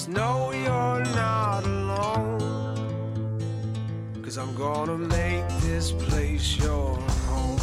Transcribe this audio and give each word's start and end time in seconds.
Just 0.00 0.08
know 0.08 0.50
you're 0.50 1.04
not 1.14 1.62
alone. 1.62 2.40
Cause 4.22 4.38
I'm 4.38 4.54
gonna 4.54 4.96
make 4.96 5.46
this 5.60 5.92
place 5.92 6.56
your 6.56 6.96
home. 7.28 7.60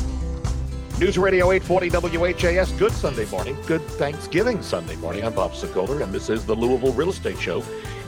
News 0.99 1.17
Radio 1.17 1.51
840 1.51 1.89
WHAS. 2.19 2.71
Good 2.73 2.91
Sunday 2.91 3.25
morning. 3.31 3.57
Good 3.65 3.81
Thanksgiving 3.81 4.61
Sunday 4.61 4.97
morning. 4.97 5.25
I'm 5.25 5.33
Bob 5.33 5.53
Sokoler, 5.53 6.03
and 6.03 6.13
this 6.13 6.29
is 6.29 6.45
the 6.45 6.53
Louisville 6.53 6.93
Real 6.93 7.09
Estate 7.09 7.39
Show. 7.39 7.61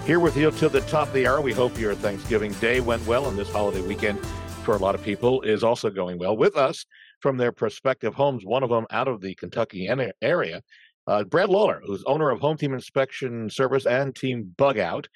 Here 0.05 0.19
with 0.19 0.37
you 0.37 0.51
to 0.51 0.69
the 0.69 0.81
top 0.81 1.07
of 1.07 1.13
the 1.15 1.25
hour. 1.25 1.41
We 1.41 1.51
hope 1.51 1.79
your 1.79 1.95
Thanksgiving 1.95 2.51
day 2.61 2.81
went 2.81 3.03
well, 3.07 3.27
and 3.29 3.35
this 3.35 3.51
holiday 3.51 3.81
weekend 3.81 4.23
for 4.63 4.75
a 4.75 4.77
lot 4.77 4.93
of 4.93 5.01
people 5.01 5.41
is 5.41 5.63
also 5.63 5.89
going 5.89 6.19
well. 6.19 6.37
With 6.37 6.55
us 6.55 6.85
from 7.19 7.37
their 7.37 7.51
prospective 7.51 8.13
homes, 8.13 8.45
one 8.45 8.61
of 8.61 8.69
them 8.69 8.85
out 8.91 9.07
of 9.07 9.21
the 9.21 9.33
Kentucky 9.33 9.89
area, 10.21 10.61
uh, 11.09 11.23
Brad 11.23 11.49
Lawler, 11.49 11.81
who's 11.83 12.03
owner 12.05 12.29
of 12.29 12.39
Home 12.39 12.55
Team 12.55 12.73
Inspection 12.73 13.49
Service 13.49 13.87
and 13.87 14.15
Team 14.15 14.53
Bug 14.57 14.77
Out. 14.77 15.07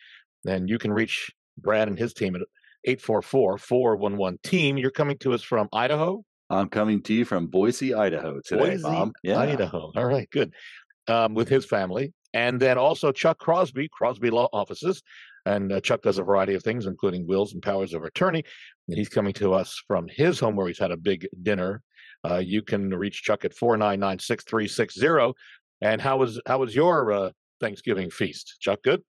And 0.46 0.68
you 0.68 0.80
can 0.80 0.92
reach 0.92 1.32
Brad 1.57 1.88
and 1.88 1.97
his 1.97 2.14
team 2.14 2.36
at 2.36 2.42
844 2.86 3.60
411 3.60 4.39
Team. 4.43 4.78
You're 4.78 4.89
coming 4.89 5.18
to 5.19 5.33
us 5.33 5.43
from 5.43 5.69
Idaho? 5.71 6.25
I'm 6.50 6.68
coming 6.68 7.02
to 7.04 7.14
you 7.14 7.25
from 7.25 7.47
Boise, 7.47 7.93
Idaho 7.93 8.42
today, 8.43 8.71
Boise, 8.71 8.83
Bob. 8.83 9.11
Yeah. 9.21 9.39
Idaho. 9.39 9.92
All 9.96 10.06
right, 10.06 10.29
good. 10.32 10.54
Um, 11.07 11.36
with 11.36 11.47
his 11.47 11.66
family. 11.66 12.14
And 12.33 12.60
then 12.60 12.80
also 12.80 13.11
Chuck 13.11 13.38
Crosby, 13.38 13.88
Crosby 13.89 14.32
Law 14.32 14.50
Offices. 14.52 15.04
And 15.46 15.71
uh, 15.71 15.82
Chuck 15.82 16.02
does 16.02 16.18
a 16.18 16.24
variety 16.24 16.55
of 16.55 16.64
things, 16.64 16.88
including 16.88 17.28
wills 17.28 17.54
and 17.54 17.61
powers 17.61 17.94
of 17.94 18.04
attorney. 18.04 18.44
And 18.88 18.97
he's 18.97 19.10
coming 19.10 19.33
to 19.33 19.54
us 19.54 19.82
from 19.88 20.07
his 20.10 20.39
home 20.39 20.55
where 20.55 20.68
he's 20.68 20.80
had 20.80 20.91
a 20.91 20.97
big 20.97 21.28
dinner. 21.44 21.83
Uh, 22.28 22.38
you 22.38 22.61
can 22.61 22.89
reach 22.89 23.21
Chuck 23.21 23.46
at 23.46 23.54
499 23.54 24.19
6360. 24.19 25.33
And 25.83 26.01
how 26.01 26.15
was 26.15 26.39
how 26.46 26.60
was 26.60 26.73
your 26.73 27.11
uh, 27.11 27.29
Thanksgiving 27.60 28.10
feast? 28.10 28.55
Chuck, 28.61 28.79
good? 28.83 29.01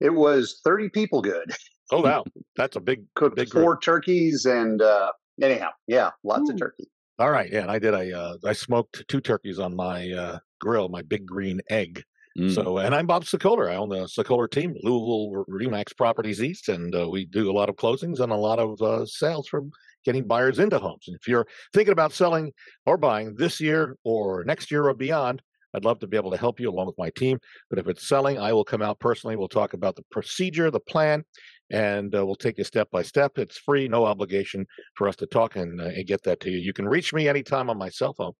It 0.00 0.14
was 0.14 0.60
30 0.64 0.88
people 0.88 1.20
good. 1.20 1.52
Oh, 1.92 2.00
wow. 2.02 2.24
That's 2.56 2.76
a 2.76 2.80
big, 2.80 3.04
Cooked 3.14 3.36
big 3.36 3.50
group. 3.50 3.62
four 3.62 3.78
turkeys 3.78 4.46
and 4.46 4.80
uh, 4.80 5.12
anyhow, 5.42 5.68
yeah, 5.86 6.10
lots 6.24 6.48
Ooh. 6.48 6.54
of 6.54 6.58
turkey. 6.58 6.88
All 7.18 7.30
right. 7.30 7.52
Yeah. 7.52 7.60
And 7.60 7.70
I 7.70 7.78
did 7.78 7.92
a, 7.92 8.18
uh, 8.18 8.36
I 8.46 8.54
smoked 8.54 9.06
two 9.08 9.20
turkeys 9.20 9.58
on 9.58 9.76
my 9.76 10.10
uh, 10.10 10.38
grill, 10.58 10.88
my 10.88 11.02
big 11.02 11.26
green 11.26 11.60
egg. 11.68 12.02
Mm. 12.38 12.54
So, 12.54 12.78
and 12.78 12.94
I'm 12.94 13.06
Bob 13.06 13.24
Sokoler. 13.24 13.70
I 13.70 13.76
own 13.76 13.90
the 13.90 14.06
Sokoler 14.06 14.50
team, 14.50 14.74
Louisville 14.82 15.44
Remax 15.50 15.94
Properties 15.94 16.42
East, 16.42 16.70
and 16.70 16.94
uh, 16.94 17.10
we 17.10 17.26
do 17.26 17.50
a 17.50 17.52
lot 17.52 17.68
of 17.68 17.76
closings 17.76 18.20
and 18.20 18.32
a 18.32 18.36
lot 18.36 18.58
of 18.58 18.80
uh, 18.80 19.04
sales 19.04 19.48
from 19.48 19.70
getting 20.06 20.26
buyers 20.26 20.58
into 20.60 20.78
homes. 20.78 21.04
And 21.08 21.16
if 21.16 21.28
you're 21.28 21.46
thinking 21.74 21.92
about 21.92 22.12
selling 22.12 22.52
or 22.86 22.96
buying 22.96 23.34
this 23.34 23.60
year 23.60 23.96
or 24.04 24.44
next 24.44 24.70
year 24.70 24.86
or 24.88 24.94
beyond, 24.94 25.42
I'd 25.74 25.84
love 25.84 25.98
to 26.00 26.06
be 26.06 26.16
able 26.16 26.30
to 26.30 26.36
help 26.36 26.58
you 26.60 26.68
along 26.70 26.86
with 26.86 26.98
my 26.98 27.10
team. 27.10 27.38
But 27.68 27.78
if 27.78 27.88
it's 27.88 28.06
selling, 28.08 28.38
I 28.38 28.52
will 28.52 28.64
come 28.64 28.82
out 28.82 28.98
personally. 28.98 29.36
We'll 29.36 29.48
talk 29.48 29.72
about 29.74 29.96
the 29.96 30.04
procedure, 30.10 30.70
the 30.70 30.80
plan, 30.80 31.24
and 31.70 32.14
uh, 32.14 32.24
we'll 32.26 32.34
take 32.34 32.58
you 32.58 32.64
step 32.64 32.90
by 32.90 33.02
step. 33.02 33.38
It's 33.38 33.58
free, 33.58 33.86
no 33.88 34.04
obligation 34.04 34.66
for 34.94 35.08
us 35.08 35.16
to 35.16 35.26
talk 35.26 35.56
and, 35.56 35.80
uh, 35.80 35.84
and 35.84 36.06
get 36.06 36.22
that 36.24 36.40
to 36.40 36.50
you. 36.50 36.58
You 36.58 36.72
can 36.72 36.88
reach 36.88 37.12
me 37.12 37.28
anytime 37.28 37.70
on 37.70 37.78
my 37.78 37.88
cell 37.88 38.14
phone 38.14 38.32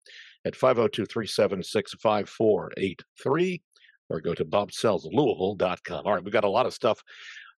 at 0.44 0.56
502 0.56 1.06
376 1.06 1.94
5483 2.00 3.62
or 4.08 4.20
go 4.20 4.34
to 4.34 4.44
bobsellslouisville.com. 4.44 6.06
All 6.06 6.14
right, 6.14 6.24
we've 6.24 6.32
got 6.32 6.44
a 6.44 6.50
lot 6.50 6.66
of 6.66 6.74
stuff. 6.74 7.02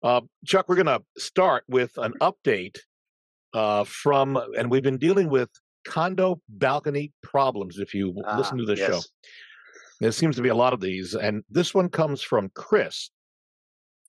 Uh, 0.03 0.21
Chuck, 0.45 0.67
we're 0.67 0.75
going 0.75 0.85
to 0.85 1.01
start 1.17 1.63
with 1.67 1.97
an 1.97 2.13
update 2.21 2.77
uh, 3.53 3.83
from, 3.85 4.37
and 4.57 4.69
we've 4.69 4.83
been 4.83 4.97
dealing 4.97 5.29
with 5.29 5.49
condo 5.85 6.41
balcony 6.49 7.11
problems. 7.23 7.79
If 7.79 7.93
you 7.93 8.13
Ah, 8.25 8.37
listen 8.37 8.57
to 8.57 8.65
the 8.65 8.75
show, 8.75 8.95
yes. 8.95 9.07
There 10.03 10.11
seems 10.11 10.35
to 10.35 10.41
be 10.41 10.49
a 10.49 10.55
lot 10.55 10.73
of 10.73 10.81
these, 10.81 11.15
and 11.15 11.45
this 11.49 11.73
one 11.73 11.87
comes 11.87 12.21
from 12.21 12.51
Chris, 12.55 13.09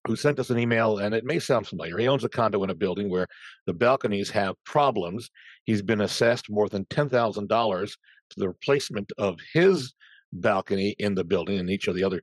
who 0.08 0.16
sent 0.16 0.40
us 0.40 0.50
an 0.50 0.58
email, 0.58 0.98
and 0.98 1.14
it 1.14 1.24
may 1.24 1.38
sound 1.38 1.68
familiar. 1.68 1.96
He 1.96 2.08
owns 2.08 2.24
a 2.24 2.28
condo 2.28 2.64
in 2.64 2.70
a 2.70 2.74
building 2.74 3.08
where 3.08 3.28
the 3.66 3.74
balconies 3.74 4.28
have 4.30 4.56
problems. 4.64 5.30
He's 5.62 5.82
been 5.82 6.00
assessed 6.00 6.50
more 6.50 6.68
than 6.68 6.84
ten 6.86 7.08
thousand 7.08 7.48
dollars 7.48 7.96
to 8.30 8.40
the 8.40 8.48
replacement 8.48 9.12
of 9.18 9.38
his 9.52 9.94
balcony 10.32 10.96
in 10.98 11.14
the 11.14 11.22
building, 11.22 11.60
and 11.60 11.70
each 11.70 11.86
of 11.86 11.94
the 11.94 12.02
other 12.02 12.22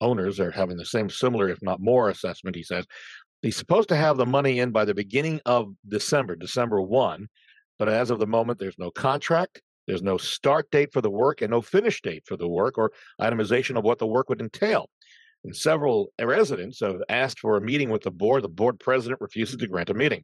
owners 0.00 0.40
are 0.40 0.50
having 0.50 0.78
the 0.78 0.86
same 0.86 1.10
similar, 1.10 1.50
if 1.50 1.58
not 1.60 1.78
more, 1.78 2.08
assessment. 2.08 2.56
He 2.56 2.62
says 2.62 2.86
he's 3.42 3.54
supposed 3.54 3.90
to 3.90 3.96
have 3.96 4.16
the 4.16 4.24
money 4.24 4.60
in 4.60 4.70
by 4.70 4.86
the 4.86 4.94
beginning 4.94 5.42
of 5.44 5.74
December, 5.86 6.36
December 6.36 6.80
one, 6.80 7.28
but 7.78 7.90
as 7.90 8.08
of 8.08 8.18
the 8.18 8.26
moment, 8.26 8.58
there's 8.58 8.78
no 8.78 8.90
contract. 8.90 9.60
There's 9.90 10.02
no 10.04 10.18
start 10.18 10.70
date 10.70 10.92
for 10.92 11.00
the 11.00 11.10
work 11.10 11.42
and 11.42 11.50
no 11.50 11.60
finish 11.60 12.00
date 12.00 12.22
for 12.24 12.36
the 12.36 12.46
work 12.46 12.78
or 12.78 12.92
itemization 13.20 13.76
of 13.76 13.82
what 13.82 13.98
the 13.98 14.06
work 14.06 14.28
would 14.28 14.40
entail. 14.40 14.88
And 15.42 15.56
several 15.56 16.12
residents 16.20 16.78
have 16.78 17.02
asked 17.08 17.40
for 17.40 17.56
a 17.56 17.60
meeting 17.60 17.90
with 17.90 18.02
the 18.02 18.12
board. 18.12 18.44
The 18.44 18.48
board 18.48 18.78
president 18.78 19.20
refuses 19.20 19.56
to 19.56 19.66
grant 19.66 19.90
a 19.90 19.94
meeting. 19.94 20.22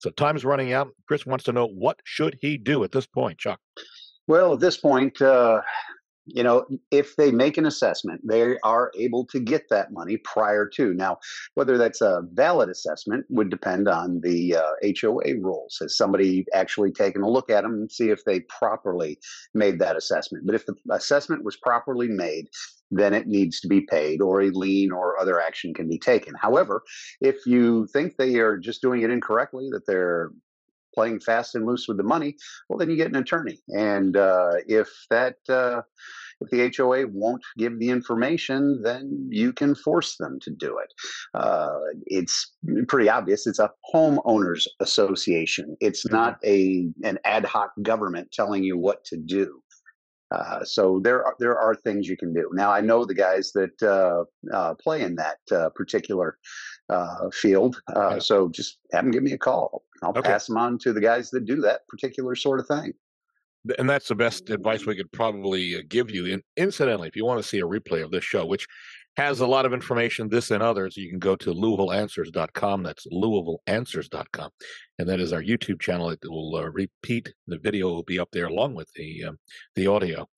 So 0.00 0.10
time's 0.10 0.44
running 0.44 0.74
out. 0.74 0.88
Chris 1.08 1.24
wants 1.24 1.44
to 1.44 1.52
know 1.52 1.66
what 1.66 1.98
should 2.04 2.36
he 2.42 2.58
do 2.58 2.84
at 2.84 2.92
this 2.92 3.06
point, 3.06 3.38
Chuck? 3.38 3.58
Well, 4.26 4.52
at 4.52 4.60
this 4.60 4.76
point, 4.76 5.22
uh, 5.22 5.62
you 6.26 6.42
know, 6.42 6.66
if 6.90 7.16
they 7.16 7.30
make 7.30 7.56
an 7.56 7.66
assessment, 7.66 8.20
they 8.24 8.58
are 8.64 8.90
able 8.98 9.24
to 9.26 9.40
get 9.40 9.68
that 9.70 9.92
money 9.92 10.16
prior 10.18 10.66
to. 10.66 10.92
Now, 10.92 11.18
whether 11.54 11.78
that's 11.78 12.00
a 12.00 12.22
valid 12.32 12.68
assessment 12.68 13.24
would 13.30 13.50
depend 13.50 13.88
on 13.88 14.20
the 14.22 14.56
uh, 14.56 14.72
HOA 15.00 15.40
rules. 15.40 15.78
Has 15.80 15.96
somebody 15.96 16.44
actually 16.52 16.92
taken 16.92 17.22
a 17.22 17.30
look 17.30 17.50
at 17.50 17.62
them 17.62 17.74
and 17.74 17.90
see 17.90 18.10
if 18.10 18.24
they 18.24 18.40
properly 18.40 19.18
made 19.54 19.78
that 19.78 19.96
assessment? 19.96 20.46
But 20.46 20.56
if 20.56 20.66
the 20.66 20.74
assessment 20.90 21.44
was 21.44 21.56
properly 21.56 22.08
made, 22.08 22.48
then 22.90 23.14
it 23.14 23.26
needs 23.26 23.60
to 23.60 23.68
be 23.68 23.80
paid 23.80 24.20
or 24.20 24.42
a 24.42 24.50
lien 24.50 24.92
or 24.92 25.18
other 25.18 25.40
action 25.40 25.74
can 25.74 25.88
be 25.88 25.98
taken. 25.98 26.34
However, 26.40 26.82
if 27.20 27.46
you 27.46 27.86
think 27.92 28.16
they 28.16 28.36
are 28.36 28.56
just 28.56 28.82
doing 28.82 29.02
it 29.02 29.10
incorrectly, 29.10 29.68
that 29.72 29.86
they're 29.86 30.30
playing 30.96 31.20
fast 31.20 31.54
and 31.54 31.66
loose 31.66 31.86
with 31.86 31.98
the 31.98 32.02
money, 32.02 32.36
well, 32.68 32.78
then 32.78 32.90
you 32.90 32.96
get 32.96 33.08
an 33.08 33.16
attorney. 33.16 33.58
And 33.68 34.16
uh, 34.16 34.54
if 34.66 34.88
that 35.10 35.36
uh, 35.48 35.82
if 36.40 36.50
the 36.50 36.72
HOA 36.76 37.06
won't 37.08 37.42
give 37.56 37.78
the 37.78 37.88
information, 37.88 38.82
then 38.82 39.28
you 39.30 39.52
can 39.52 39.74
force 39.74 40.16
them 40.18 40.38
to 40.42 40.50
do 40.50 40.78
it. 40.78 40.92
Uh, 41.34 41.78
it's 42.06 42.52
pretty 42.88 43.08
obvious. 43.08 43.46
It's 43.46 43.58
a 43.58 43.70
homeowners 43.94 44.66
association. 44.80 45.76
It's 45.80 46.06
not 46.06 46.38
a 46.44 46.88
an 47.04 47.18
ad 47.24 47.44
hoc 47.44 47.70
government 47.82 48.32
telling 48.32 48.64
you 48.64 48.76
what 48.76 49.04
to 49.06 49.16
do. 49.16 49.62
Uh, 50.32 50.64
so 50.64 51.00
there 51.02 51.24
are 51.24 51.36
there 51.38 51.56
are 51.56 51.74
things 51.74 52.08
you 52.08 52.16
can 52.16 52.34
do. 52.34 52.50
Now 52.52 52.72
I 52.72 52.80
know 52.80 53.04
the 53.04 53.14
guys 53.14 53.52
that 53.52 53.80
uh, 53.82 54.24
uh, 54.52 54.74
play 54.74 55.02
in 55.02 55.14
that 55.16 55.38
uh, 55.52 55.70
particular 55.70 56.36
uh, 56.88 57.30
field. 57.30 57.80
Uh, 57.94 58.06
Okay. 58.06 58.20
So 58.20 58.48
just 58.48 58.78
have 58.92 59.04
them 59.04 59.10
give 59.10 59.22
me 59.22 59.32
a 59.32 59.38
call. 59.38 59.84
I'll 60.02 60.10
Okay. 60.10 60.22
pass 60.22 60.46
them 60.46 60.56
on 60.56 60.78
to 60.80 60.92
the 60.92 61.00
guys 61.00 61.30
that 61.30 61.44
do 61.44 61.60
that 61.62 61.86
particular 61.88 62.34
sort 62.34 62.60
of 62.60 62.66
thing. 62.66 62.92
And 63.78 63.90
that's 63.90 64.06
the 64.08 64.14
best 64.14 64.50
advice 64.50 64.86
we 64.86 64.94
could 64.94 65.10
probably 65.10 65.74
uh, 65.76 65.80
give 65.88 66.10
you. 66.10 66.32
And 66.32 66.42
incidentally, 66.56 67.08
if 67.08 67.16
you 67.16 67.24
want 67.24 67.42
to 67.42 67.48
see 67.48 67.58
a 67.58 67.64
replay 67.66 68.04
of 68.04 68.12
this 68.12 68.22
show, 68.22 68.46
which 68.46 68.64
has 69.16 69.40
a 69.40 69.46
lot 69.46 69.64
of 69.66 69.72
information, 69.72 70.28
this 70.28 70.50
and 70.50 70.62
others, 70.62 70.96
you 70.96 71.08
can 71.08 71.18
go 71.18 71.34
to 71.36 71.52
LouisvilleAnswers.com. 71.52 72.82
That's 72.84 73.06
LouisvilleAnswers.com. 73.08 74.50
And 74.98 75.08
that 75.08 75.20
is 75.20 75.32
our 75.32 75.42
YouTube 75.42 75.80
channel. 75.80 76.10
It 76.10 76.20
will 76.24 76.54
uh, 76.54 76.68
repeat. 76.68 77.32
The 77.48 77.58
video 77.58 77.88
will 77.88 78.02
be 78.04 78.18
up 78.20 78.28
there 78.30 78.46
along 78.46 78.74
with 78.74 78.92
the 78.94 79.24
um, 79.24 79.38
the 79.74 79.86
audio. 79.88 80.28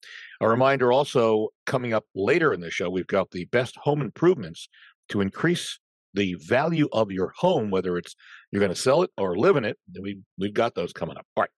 A 0.40 0.48
reminder 0.48 0.92
also 0.92 1.48
coming 1.66 1.92
up 1.92 2.04
later 2.14 2.54
in 2.54 2.60
the 2.60 2.70
show, 2.70 2.88
we've 2.88 3.06
got 3.06 3.30
the 3.30 3.44
best 3.46 3.76
home 3.76 4.00
improvements 4.00 4.68
to 5.10 5.20
increase 5.20 5.78
the 6.18 6.34
value 6.34 6.88
of 6.92 7.10
your 7.10 7.32
home, 7.36 7.70
whether 7.70 7.96
it's 7.96 8.14
you're 8.50 8.60
going 8.60 8.74
to 8.74 8.80
sell 8.80 9.02
it 9.02 9.10
or 9.16 9.38
live 9.38 9.56
in 9.56 9.64
it. 9.64 9.78
We 9.98 10.18
we've 10.36 10.52
got 10.52 10.74
those 10.74 10.92
coming 10.92 11.16
up. 11.16 11.26
All 11.36 11.42
right. 11.42 11.50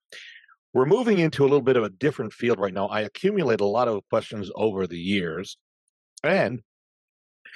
We're 0.73 0.87
moving 0.87 1.19
into 1.19 1.43
a 1.43 1.49
little 1.51 1.63
bit 1.63 1.77
of 1.77 1.83
a 1.83 1.89
different 1.89 2.33
field 2.33 2.61
right 2.61 2.75
now. 2.75 2.87
I 2.87 3.01
accumulate 3.01 3.61
a 3.61 3.65
lot 3.65 3.89
of 3.89 4.03
questions 4.09 4.51
over 4.55 4.87
the 4.87 4.99
years, 4.99 5.57
and 6.23 6.61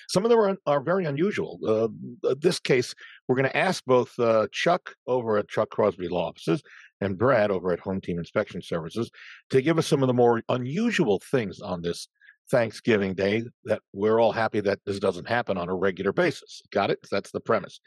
some 0.09 0.25
of 0.25 0.31
them 0.31 0.41
are, 0.41 0.57
are 0.67 0.81
very 0.81 1.05
unusual. 1.05 1.61
Uh, 1.65 2.29
uh, 2.29 2.35
this 2.41 2.59
case, 2.59 2.93
we're 3.29 3.37
going 3.37 3.49
to 3.49 3.57
ask 3.57 3.85
both 3.85 4.19
uh, 4.19 4.49
Chuck 4.51 4.95
over 5.07 5.39
at 5.39 5.49
Chuck 5.49 5.71
Crosby 5.71 6.09
Law 6.09 6.29
Offices 6.29 6.63
and 7.01 7.19
Brad 7.19 7.53
over 7.53 7.73
at 7.73 7.81
Home 7.81 8.01
Team 8.01 8.19
Inspection 8.19 8.61
Services 8.63 9.11
to 9.51 9.63
give 9.63 9.79
us 9.79 9.87
some 9.87 10.03
of 10.03 10.09
the 10.09 10.15
more 10.15 10.43
unusual 10.49 11.23
things 11.31 11.61
on 11.61 11.83
this 11.83 12.09
Thanksgiving 12.51 13.15
Day 13.15 13.45
that 13.65 13.81
we're 13.93 14.21
all 14.21 14.33
happy 14.33 14.61
that 14.61 14.81
this 14.85 14.99
doesn't 14.99 15.29
happen 15.29 15.57
on 15.57 15.69
a 15.69 15.75
regular 15.75 16.13
basis. 16.13 16.63
Got 16.71 16.91
it? 16.91 16.99
That's 17.11 17.31
the 17.31 17.41
premise. 17.41 17.81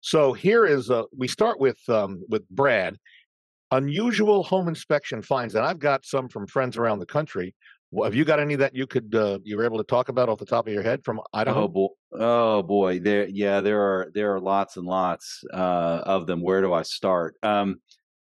So 0.00 0.32
here 0.32 0.66
is 0.66 0.90
uh, 0.90 1.04
we 1.16 1.28
start 1.28 1.58
with 1.58 1.78
um, 1.88 2.22
with 2.28 2.48
Brad 2.50 2.98
unusual 3.70 4.42
home 4.42 4.68
inspection 4.68 5.22
finds, 5.22 5.54
and 5.54 5.64
I've 5.64 5.78
got 5.78 6.04
some 6.04 6.28
from 6.28 6.46
friends 6.46 6.76
around 6.76 7.00
the 7.00 7.06
country. 7.06 7.54
Have 8.02 8.14
you 8.14 8.24
got 8.24 8.40
any 8.40 8.56
that 8.56 8.74
you 8.74 8.86
could 8.86 9.14
uh, 9.14 9.38
you 9.44 9.56
were 9.56 9.64
able 9.64 9.78
to 9.78 9.84
talk 9.84 10.08
about 10.08 10.28
off 10.28 10.38
the 10.38 10.46
top 10.46 10.66
of 10.66 10.72
your 10.72 10.82
head 10.82 11.04
from 11.04 11.20
Idaho? 11.32 11.62
Oh 11.62 11.68
boy, 11.68 11.88
oh 12.12 12.62
boy, 12.62 12.98
there, 12.98 13.28
yeah, 13.28 13.60
there 13.60 13.80
are 13.80 14.10
there 14.14 14.34
are 14.34 14.40
lots 14.40 14.76
and 14.76 14.86
lots 14.86 15.44
uh, 15.52 16.02
of 16.04 16.26
them. 16.26 16.42
Where 16.42 16.60
do 16.60 16.72
I 16.72 16.82
start? 16.82 17.36
Um, 17.42 17.76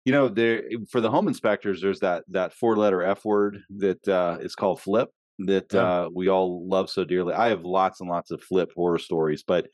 you 0.06 0.14
know, 0.14 0.30
there 0.30 0.64
for 0.90 1.02
the 1.02 1.12
home 1.12 1.28
inspectors, 1.28 1.82
there's 1.82 2.00
that 2.00 2.24
that 2.30 2.54
four 2.54 2.78
letter 2.78 3.04
F 3.04 3.26
word 3.26 3.60
that 3.78 4.08
uh, 4.08 4.38
is 4.40 4.56
called 4.56 4.80
flip. 4.80 5.10
That 5.40 5.72
Yeah. 5.74 5.82
uh, 5.82 6.10
we 6.14 6.30
all 6.30 6.68
love 6.68 6.90
so 6.90 7.04
dearly. 7.06 7.34
I 7.34 7.50
have 7.50 7.64
lots 7.64 8.02
and 8.02 8.10
lots 8.10 8.32
of 8.32 8.42
flip 8.44 8.72
horror 8.76 8.98
stories, 9.00 9.44
but 9.46 9.68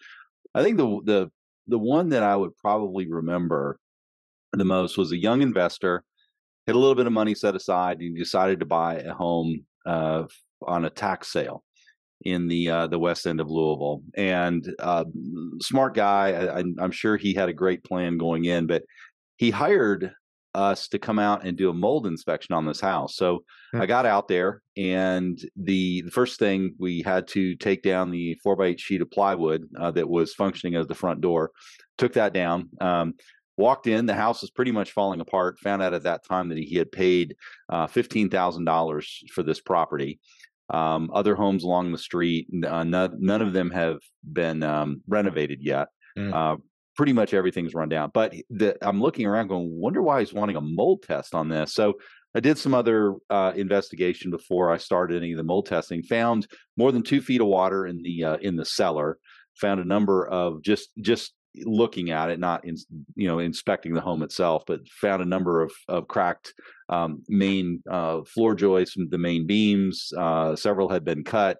I 0.55 0.63
think 0.63 0.77
the 0.77 0.99
the 1.03 1.31
the 1.67 1.79
one 1.79 2.09
that 2.09 2.23
I 2.23 2.35
would 2.35 2.55
probably 2.57 3.09
remember 3.09 3.79
the 4.51 4.65
most 4.65 4.97
was 4.97 5.11
a 5.11 5.17
young 5.17 5.41
investor 5.41 6.03
had 6.67 6.75
a 6.75 6.79
little 6.79 6.95
bit 6.95 7.07
of 7.07 7.13
money 7.13 7.33
set 7.35 7.55
aside 7.55 7.99
and 7.99 8.15
he 8.17 8.23
decided 8.23 8.59
to 8.59 8.65
buy 8.65 8.95
a 8.95 9.13
home 9.13 9.65
uh, 9.85 10.23
on 10.65 10.85
a 10.85 10.89
tax 10.89 11.29
sale 11.31 11.63
in 12.25 12.47
the 12.47 12.69
uh, 12.69 12.87
the 12.87 12.99
west 12.99 13.25
end 13.27 13.39
of 13.41 13.49
Louisville. 13.49 14.01
And 14.15 14.73
uh, 14.79 15.05
smart 15.61 15.93
guy, 15.95 16.31
I, 16.33 16.59
I- 16.59 16.73
I'm 16.79 16.91
sure 16.91 17.17
he 17.17 17.33
had 17.33 17.49
a 17.49 17.53
great 17.53 17.83
plan 17.83 18.17
going 18.17 18.45
in, 18.45 18.67
but 18.67 18.83
he 19.37 19.49
hired 19.51 20.11
us 20.55 20.87
to 20.89 20.99
come 20.99 21.19
out 21.19 21.45
and 21.45 21.57
do 21.57 21.69
a 21.69 21.73
mold 21.73 22.05
inspection 22.07 22.53
on 22.53 22.65
this 22.65 22.81
house. 22.81 23.15
So 23.15 23.43
Hmm. 23.73 23.81
I 23.81 23.85
got 23.87 24.05
out 24.05 24.27
there, 24.27 24.61
and 24.77 25.39
the, 25.55 26.01
the 26.03 26.11
first 26.11 26.37
thing 26.37 26.75
we 26.77 27.01
had 27.01 27.27
to 27.29 27.55
take 27.55 27.81
down 27.81 28.11
the 28.11 28.35
four 28.43 28.55
by 28.55 28.67
eight 28.67 28.79
sheet 28.79 29.01
of 29.01 29.09
plywood 29.09 29.67
uh, 29.79 29.89
that 29.91 30.07
was 30.07 30.33
functioning 30.35 30.75
as 30.75 30.85
the 30.85 30.93
front 30.93 31.21
door. 31.21 31.51
Took 31.97 32.13
that 32.13 32.33
down. 32.33 32.69
Um, 32.79 33.15
walked 33.57 33.87
in. 33.87 34.05
The 34.05 34.13
house 34.13 34.41
was 34.41 34.51
pretty 34.51 34.71
much 34.71 34.91
falling 34.91 35.21
apart. 35.21 35.57
Found 35.59 35.81
out 35.81 35.95
at 35.95 36.03
that 36.03 36.23
time 36.23 36.49
that 36.49 36.57
he 36.59 36.75
had 36.75 36.91
paid 36.91 37.35
uh, 37.67 37.87
fifteen 37.87 38.29
thousand 38.29 38.65
dollars 38.65 39.23
for 39.33 39.41
this 39.41 39.59
property. 39.59 40.19
Um, 40.69 41.09
other 41.13 41.35
homes 41.35 41.63
along 41.63 41.91
the 41.91 41.97
street, 41.97 42.47
uh, 42.65 42.83
none, 42.83 43.17
none 43.19 43.41
of 43.41 43.53
them 43.53 43.69
have 43.71 43.97
been 44.23 44.63
um, 44.63 45.01
renovated 45.07 45.61
yet. 45.61 45.87
Mm. 46.17 46.33
Pretty 46.95 47.13
much 47.13 47.33
everything's 47.33 47.73
run 47.73 47.89
down. 47.89 48.11
But 48.13 48.33
the, 48.49 48.77
I'm 48.85 49.01
looking 49.01 49.25
around, 49.25 49.47
going, 49.47 49.69
wonder 49.71 50.01
why 50.01 50.19
he's 50.19 50.33
wanting 50.33 50.55
a 50.55 50.61
mold 50.61 51.03
test 51.03 51.33
on 51.33 51.49
this. 51.49 51.73
So 51.73 51.95
I 52.35 52.39
did 52.39 52.57
some 52.57 52.73
other 52.73 53.15
uh, 53.29 53.53
investigation 53.55 54.31
before 54.31 54.71
I 54.71 54.77
started 54.77 55.17
any 55.17 55.31
of 55.31 55.37
the 55.37 55.43
mold 55.43 55.67
testing. 55.67 56.03
Found 56.03 56.47
more 56.77 56.91
than 56.91 57.03
two 57.03 57.21
feet 57.21 57.41
of 57.41 57.47
water 57.47 57.85
in 57.85 58.01
the 58.01 58.23
uh, 58.23 58.37
in 58.37 58.55
the 58.55 58.65
cellar. 58.65 59.17
Found 59.61 59.79
a 59.79 59.85
number 59.85 60.27
of 60.27 60.61
just 60.63 60.89
just 61.01 61.33
looking 61.57 62.09
at 62.09 62.31
it, 62.31 62.39
not 62.39 62.65
in, 62.65 62.75
you 63.15 63.27
know 63.27 63.39
inspecting 63.39 63.93
the 63.93 64.01
home 64.01 64.23
itself, 64.23 64.63
but 64.65 64.87
found 64.89 65.21
a 65.21 65.25
number 65.25 65.61
of 65.61 65.71
of 65.87 66.07
cracked 66.07 66.53
um, 66.89 67.23
main 67.27 67.83
uh, 67.89 68.21
floor 68.23 68.55
joists, 68.55 68.97
the 69.09 69.17
main 69.17 69.45
beams. 69.45 70.11
Uh, 70.17 70.55
several 70.55 70.89
had 70.89 71.05
been 71.05 71.23
cut, 71.23 71.57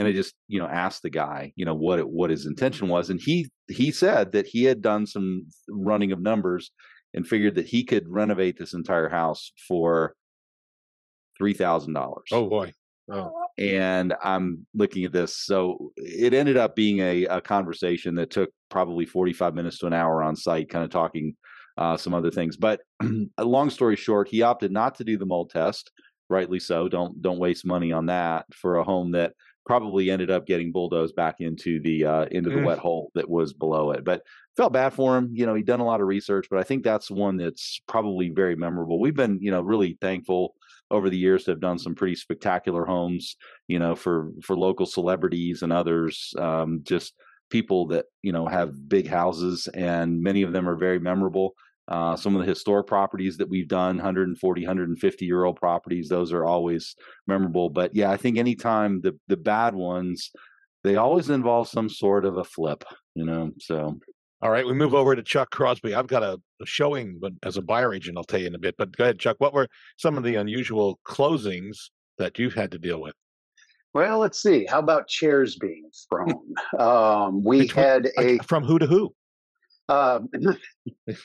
and 0.00 0.08
I 0.08 0.12
just 0.12 0.34
you 0.48 0.58
know 0.58 0.66
asked 0.66 1.02
the 1.02 1.10
guy 1.10 1.52
you 1.56 1.66
know 1.66 1.74
what 1.74 1.98
it, 1.98 2.08
what 2.08 2.30
his 2.30 2.46
intention 2.46 2.88
was, 2.88 3.10
and 3.10 3.20
he 3.20 3.50
he 3.68 3.92
said 3.92 4.32
that 4.32 4.46
he 4.46 4.64
had 4.64 4.80
done 4.80 5.06
some 5.06 5.46
running 5.68 6.10
of 6.10 6.20
numbers 6.20 6.72
and 7.12 7.26
figured 7.26 7.56
that 7.56 7.66
he 7.66 7.84
could 7.84 8.08
renovate 8.08 8.58
this 8.58 8.72
entire 8.72 9.10
house 9.10 9.52
for 9.68 10.14
three 11.36 11.54
thousand 11.54 11.92
dollars. 11.92 12.24
Oh 12.32 12.48
boy. 12.48 12.72
Oh. 13.12 13.32
And 13.58 14.14
I'm 14.22 14.66
looking 14.72 15.04
at 15.04 15.12
this. 15.12 15.36
So 15.36 15.92
it 15.96 16.32
ended 16.32 16.56
up 16.56 16.76
being 16.76 17.00
a, 17.00 17.24
a 17.24 17.40
conversation 17.40 18.14
that 18.14 18.30
took 18.30 18.50
probably 18.70 19.04
45 19.04 19.54
minutes 19.54 19.78
to 19.78 19.86
an 19.86 19.92
hour 19.92 20.22
on 20.22 20.36
site, 20.36 20.70
kind 20.70 20.84
of 20.84 20.90
talking 20.90 21.34
uh, 21.76 21.96
some 21.96 22.14
other 22.14 22.30
things. 22.30 22.56
But 22.56 22.80
a 23.38 23.44
long 23.44 23.68
story 23.68 23.96
short, 23.96 24.28
he 24.28 24.42
opted 24.42 24.70
not 24.70 24.94
to 24.96 25.04
do 25.04 25.18
the 25.18 25.26
mold 25.26 25.50
test. 25.50 25.90
Rightly 26.28 26.60
so. 26.60 26.88
Don't 26.88 27.20
don't 27.20 27.40
waste 27.40 27.66
money 27.66 27.90
on 27.90 28.06
that 28.06 28.46
for 28.54 28.76
a 28.76 28.84
home 28.84 29.10
that 29.12 29.32
probably 29.70 30.10
ended 30.10 30.32
up 30.32 30.46
getting 30.46 30.72
bulldozed 30.72 31.14
back 31.14 31.36
into 31.38 31.80
the 31.80 32.04
uh, 32.04 32.24
into 32.32 32.50
the 32.50 32.56
Mm. 32.56 32.64
wet 32.64 32.78
hole 32.78 33.12
that 33.14 33.30
was 33.30 33.52
below 33.52 33.92
it. 33.92 34.04
But 34.04 34.22
felt 34.56 34.72
bad 34.72 34.92
for 34.92 35.16
him. 35.16 35.30
You 35.32 35.46
know, 35.46 35.54
he'd 35.54 35.66
done 35.66 35.78
a 35.78 35.84
lot 35.84 36.00
of 36.00 36.08
research, 36.08 36.48
but 36.50 36.58
I 36.58 36.64
think 36.64 36.82
that's 36.82 37.08
one 37.08 37.36
that's 37.36 37.80
probably 37.86 38.30
very 38.30 38.56
memorable. 38.56 38.98
We've 38.98 39.14
been, 39.14 39.38
you 39.40 39.52
know, 39.52 39.60
really 39.60 39.96
thankful 40.00 40.54
over 40.90 41.08
the 41.08 41.16
years 41.16 41.44
to 41.44 41.52
have 41.52 41.60
done 41.60 41.78
some 41.78 41.94
pretty 41.94 42.16
spectacular 42.16 42.84
homes, 42.84 43.36
you 43.68 43.78
know, 43.78 43.94
for 43.94 44.32
for 44.42 44.56
local 44.56 44.86
celebrities 44.86 45.62
and 45.62 45.72
others. 45.72 46.34
Um, 46.36 46.80
just 46.82 47.14
people 47.48 47.86
that 47.88 48.06
you 48.22 48.32
know 48.32 48.46
have 48.48 48.88
big 48.88 49.06
houses, 49.06 49.68
and 49.74 50.20
many 50.20 50.42
of 50.42 50.52
them 50.52 50.68
are 50.68 50.76
very 50.76 50.98
memorable. 50.98 51.54
Uh, 51.90 52.14
some 52.16 52.36
of 52.36 52.40
the 52.40 52.46
historic 52.46 52.86
properties 52.86 53.36
that 53.36 53.48
we've 53.48 53.66
done 53.68 53.96
140 53.96 54.60
150 54.62 55.24
year 55.26 55.44
old 55.44 55.56
properties 55.56 56.08
those 56.08 56.32
are 56.32 56.44
always 56.44 56.94
memorable 57.26 57.68
but 57.68 57.92
yeah 57.96 58.10
i 58.12 58.16
think 58.16 58.38
anytime 58.38 59.00
the 59.00 59.12
the 59.26 59.36
bad 59.36 59.74
ones 59.74 60.30
they 60.84 60.94
always 60.96 61.30
involve 61.30 61.66
some 61.68 61.88
sort 61.88 62.24
of 62.24 62.36
a 62.36 62.44
flip 62.44 62.84
you 63.16 63.24
know 63.24 63.50
so 63.58 63.98
All 64.42 64.50
right, 64.50 64.64
we 64.64 64.72
move 64.72 64.94
over 64.94 65.14
to 65.14 65.22
Chuck 65.22 65.50
Crosby. 65.50 65.94
I've 65.94 66.06
got 66.06 66.22
a, 66.22 66.40
a 66.62 66.66
showing, 66.66 67.18
but 67.20 67.32
as 67.42 67.58
a 67.58 67.62
buyer 67.62 67.92
agent, 67.92 68.16
I'll 68.16 68.24
tell 68.24 68.40
you 68.40 68.46
in 68.46 68.54
a 68.54 68.58
bit. 68.66 68.74
But 68.78 68.96
go 68.96 69.04
ahead, 69.04 69.18
Chuck. 69.18 69.36
What 69.38 69.52
were 69.52 69.68
some 69.98 70.16
of 70.16 70.24
the 70.24 70.36
unusual 70.36 70.98
closings 71.06 71.76
that 72.16 72.38
you've 72.38 72.54
had 72.54 72.70
to 72.70 72.78
deal 72.78 73.02
with? 73.02 73.12
Well, 73.92 74.18
let's 74.18 74.40
see. 74.40 74.64
How 74.64 74.78
about 74.78 75.08
chairs 75.08 75.56
being 75.56 75.84
thrown? 76.08 76.40
Um, 76.78 77.44
we 77.44 77.58
Between- 77.66 77.84
had 77.84 78.08
a 78.18 78.38
From 78.38 78.64
who 78.64 78.78
to 78.78 78.86
who? 78.86 79.12
Um, 79.90 80.28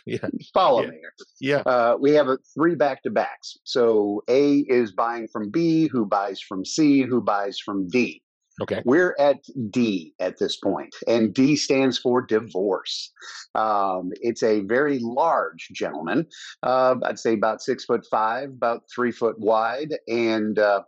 Yeah, 0.05 0.17
follow 0.53 0.81
Yeah. 0.83 0.89
me. 0.89 0.97
here. 0.99 1.13
yeah. 1.39 1.57
Uh, 1.71 1.97
we 1.99 2.11
have 2.11 2.27
a 2.27 2.37
three 2.53 2.75
back 2.75 3.03
to 3.03 3.09
backs. 3.11 3.57
So 3.63 4.23
A 4.29 4.59
is 4.67 4.91
buying 4.91 5.27
from 5.27 5.49
B, 5.51 5.87
who 5.91 6.05
buys 6.05 6.41
from 6.41 6.65
C, 6.65 7.03
who 7.03 7.21
buys 7.21 7.59
from 7.59 7.87
D. 7.87 8.21
Okay. 8.61 8.81
We're 8.85 9.15
at 9.19 9.43
D 9.69 10.13
at 10.19 10.37
this 10.37 10.55
point, 10.55 10.95
and 11.07 11.33
D 11.33 11.57
stands 11.57 11.97
for 11.97 12.21
divorce. 12.21 13.11
Um, 13.53 14.11
it's 14.21 14.43
a 14.43 14.61
very 14.61 14.99
large 14.99 15.67
gentleman. 15.73 16.25
Uh, 16.63 16.95
I'd 17.03 17.19
say 17.19 17.33
about 17.33 17.61
six 17.61 17.83
foot 17.83 18.05
five, 18.09 18.49
about 18.49 18.83
three 18.93 19.11
foot 19.11 19.37
wide, 19.39 19.95
and 20.07 20.57
uh, 20.57 20.83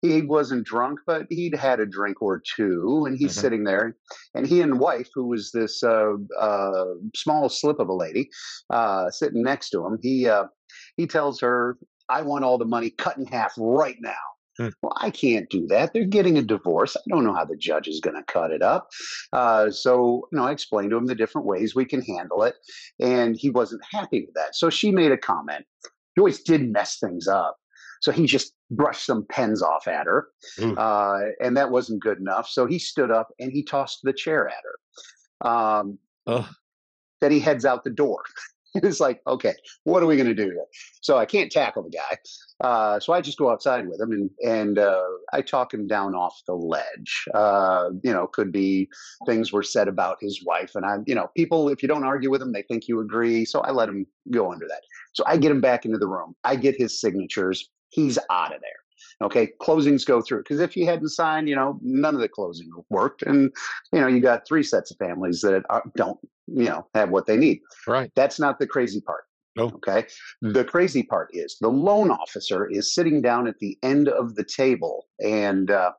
he 0.00 0.22
wasn't 0.22 0.66
drunk, 0.66 0.98
but 1.06 1.26
he'd 1.30 1.54
had 1.54 1.78
a 1.78 1.86
drink 1.86 2.20
or 2.20 2.42
two, 2.56 3.04
and 3.06 3.16
he's 3.16 3.36
Mhm. 3.36 3.40
sitting 3.40 3.64
there, 3.64 3.96
and 4.34 4.46
he 4.46 4.60
and 4.60 4.80
wife, 4.80 5.08
who 5.14 5.28
was 5.28 5.52
this 5.52 5.82
uh, 5.84 6.14
uh, 6.40 6.84
small 7.14 7.48
slip 7.48 7.78
of 7.78 7.88
a 7.88 7.94
lady, 7.94 8.30
uh, 8.70 9.10
sitting 9.10 9.42
next 9.42 9.70
to 9.70 9.86
him, 9.86 9.96
he 10.02 10.26
uh, 10.28 10.46
he 10.96 11.06
tells 11.06 11.40
her, 11.40 11.78
"I 12.08 12.22
want 12.22 12.44
all 12.44 12.58
the 12.58 12.64
money 12.64 12.90
cut 12.90 13.16
in 13.16 13.26
half 13.26 13.52
right 13.56 13.96
now." 14.00 14.31
Hmm. 14.58 14.68
Well, 14.82 14.92
I 14.96 15.10
can't 15.10 15.48
do 15.48 15.66
that. 15.68 15.92
They're 15.92 16.04
getting 16.04 16.36
a 16.36 16.42
divorce. 16.42 16.96
I 16.96 17.00
don't 17.08 17.24
know 17.24 17.34
how 17.34 17.44
the 17.44 17.56
judge 17.56 17.88
is 17.88 18.00
going 18.00 18.16
to 18.16 18.32
cut 18.32 18.50
it 18.50 18.62
up. 18.62 18.90
Uh, 19.32 19.70
so, 19.70 20.28
you 20.30 20.38
know, 20.38 20.44
I 20.44 20.52
explained 20.52 20.90
to 20.90 20.96
him 20.96 21.06
the 21.06 21.14
different 21.14 21.46
ways 21.46 21.74
we 21.74 21.84
can 21.84 22.02
handle 22.02 22.42
it, 22.42 22.56
and 23.00 23.36
he 23.36 23.50
wasn't 23.50 23.82
happy 23.90 24.22
with 24.26 24.34
that. 24.34 24.54
So 24.54 24.68
she 24.70 24.90
made 24.90 25.12
a 25.12 25.16
comment. 25.16 25.64
He 26.14 26.20
always 26.20 26.42
did 26.42 26.70
mess 26.70 26.98
things 26.98 27.26
up. 27.26 27.56
So 28.02 28.10
he 28.10 28.26
just 28.26 28.54
brushed 28.70 29.06
some 29.06 29.24
pens 29.30 29.62
off 29.62 29.86
at 29.86 30.06
her, 30.06 30.28
Ooh. 30.60 30.74
uh, 30.74 31.20
and 31.40 31.56
that 31.56 31.70
wasn't 31.70 32.02
good 32.02 32.18
enough. 32.18 32.48
So 32.48 32.66
he 32.66 32.78
stood 32.78 33.12
up 33.12 33.28
and 33.38 33.52
he 33.52 33.62
tossed 33.62 34.00
the 34.02 34.12
chair 34.12 34.48
at 34.48 34.54
her. 34.64 35.48
Um, 35.48 35.98
then 37.20 37.30
he 37.30 37.38
heads 37.38 37.64
out 37.64 37.84
the 37.84 37.90
door. 37.90 38.24
it's 38.82 39.00
like, 39.00 39.20
okay, 39.26 39.54
what 39.84 40.02
are 40.02 40.06
we 40.06 40.16
going 40.16 40.28
to 40.28 40.34
do 40.34 40.44
here? 40.44 40.64
So 41.00 41.18
I 41.18 41.26
can't 41.26 41.52
tackle 41.52 41.82
the 41.82 41.90
guy. 41.90 42.16
Uh, 42.62 43.00
so 43.00 43.12
I 43.12 43.20
just 43.20 43.38
go 43.38 43.50
outside 43.50 43.86
with 43.88 44.00
him 44.00 44.12
and 44.12 44.30
and 44.44 44.78
uh, 44.78 45.02
I 45.32 45.42
talk 45.42 45.74
him 45.74 45.86
down 45.86 46.14
off 46.14 46.40
the 46.46 46.54
ledge. 46.54 47.24
Uh, 47.34 47.90
you 48.02 48.12
know, 48.12 48.26
could 48.26 48.52
be 48.52 48.88
things 49.26 49.52
were 49.52 49.62
said 49.62 49.88
about 49.88 50.18
his 50.20 50.42
wife, 50.44 50.74
and 50.74 50.86
I, 50.86 50.98
you 51.06 51.14
know, 51.14 51.28
people 51.36 51.68
if 51.68 51.82
you 51.82 51.88
don't 51.88 52.04
argue 52.04 52.30
with 52.30 52.40
them, 52.40 52.52
they 52.52 52.62
think 52.62 52.88
you 52.88 53.00
agree. 53.00 53.44
So 53.44 53.60
I 53.60 53.72
let 53.72 53.88
him 53.88 54.06
go 54.30 54.52
under 54.52 54.66
that. 54.68 54.82
So 55.12 55.24
I 55.26 55.36
get 55.36 55.50
him 55.50 55.60
back 55.60 55.84
into 55.84 55.98
the 55.98 56.08
room. 56.08 56.34
I 56.44 56.56
get 56.56 56.76
his 56.76 56.98
signatures. 57.00 57.68
He's 57.90 58.18
out 58.30 58.54
of 58.54 58.60
there. 58.60 58.70
Okay, 59.22 59.50
closings 59.60 60.06
go 60.06 60.20
through 60.20 60.38
because 60.38 60.60
if 60.60 60.76
you 60.76 60.86
hadn't 60.86 61.08
signed, 61.10 61.48
you 61.48 61.54
know, 61.54 61.78
none 61.82 62.14
of 62.14 62.20
the 62.20 62.28
closing 62.28 62.70
worked, 62.90 63.22
and 63.22 63.52
you 63.92 64.00
know, 64.00 64.06
you 64.06 64.20
got 64.20 64.46
three 64.46 64.62
sets 64.62 64.90
of 64.90 64.96
families 64.96 65.40
that 65.42 65.62
are, 65.70 65.82
don't, 65.96 66.18
you 66.46 66.64
know, 66.64 66.86
have 66.94 67.10
what 67.10 67.26
they 67.26 67.36
need. 67.36 67.60
Right. 67.86 68.10
That's 68.14 68.38
not 68.40 68.58
the 68.58 68.66
crazy 68.66 69.00
part. 69.00 69.24
No. 69.56 69.64
Okay. 69.64 70.06
The 70.40 70.64
crazy 70.64 71.02
part 71.02 71.28
is 71.32 71.56
the 71.60 71.68
loan 71.68 72.10
officer 72.10 72.66
is 72.70 72.94
sitting 72.94 73.20
down 73.20 73.46
at 73.46 73.58
the 73.60 73.76
end 73.82 74.08
of 74.08 74.34
the 74.34 74.44
table. 74.44 75.06
And 75.20 75.70
uh, 75.70 75.92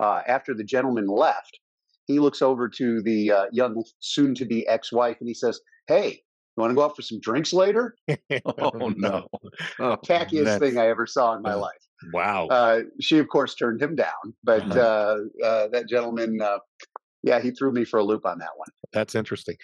uh, 0.00 0.22
after 0.26 0.54
the 0.54 0.64
gentleman 0.64 1.06
left, 1.06 1.58
he 2.06 2.18
looks 2.20 2.40
over 2.40 2.68
to 2.70 3.02
the 3.02 3.30
uh, 3.32 3.44
young, 3.52 3.84
soon 4.00 4.34
to 4.36 4.44
be 4.46 4.66
ex 4.68 4.92
wife 4.92 5.16
and 5.20 5.28
he 5.28 5.34
says, 5.34 5.60
Hey, 5.88 6.22
you 6.56 6.60
want 6.62 6.70
to 6.70 6.74
go 6.74 6.84
out 6.84 6.96
for 6.96 7.02
some 7.02 7.20
drinks 7.20 7.52
later? 7.52 7.94
oh 8.08 8.92
no 8.96 9.26
oh, 9.78 9.96
Tackiest 10.06 10.44
That's- 10.44 10.58
thing 10.58 10.78
I 10.78 10.86
ever 10.88 11.06
saw 11.06 11.34
in 11.36 11.42
my 11.42 11.52
uh, 11.52 11.58
life. 11.58 11.72
Wow. 12.12 12.46
Uh, 12.48 12.80
she, 13.00 13.18
of 13.18 13.28
course, 13.28 13.54
turned 13.54 13.80
him 13.82 13.94
down. 13.96 14.34
But 14.44 14.62
Uh-huh. 14.70 14.78
uh, 15.42 15.44
uh, 15.46 15.68
that 15.68 15.88
gentleman, 15.88 16.38
uh, 16.42 16.58
yeah, 17.26 17.40
he 17.40 17.50
threw 17.50 17.72
me 17.72 17.84
for 17.84 17.98
a 17.98 18.04
loop 18.04 18.24
on 18.24 18.38
that 18.38 18.56
one. 18.56 18.68
That's 18.92 19.14
interesting. 19.14 19.56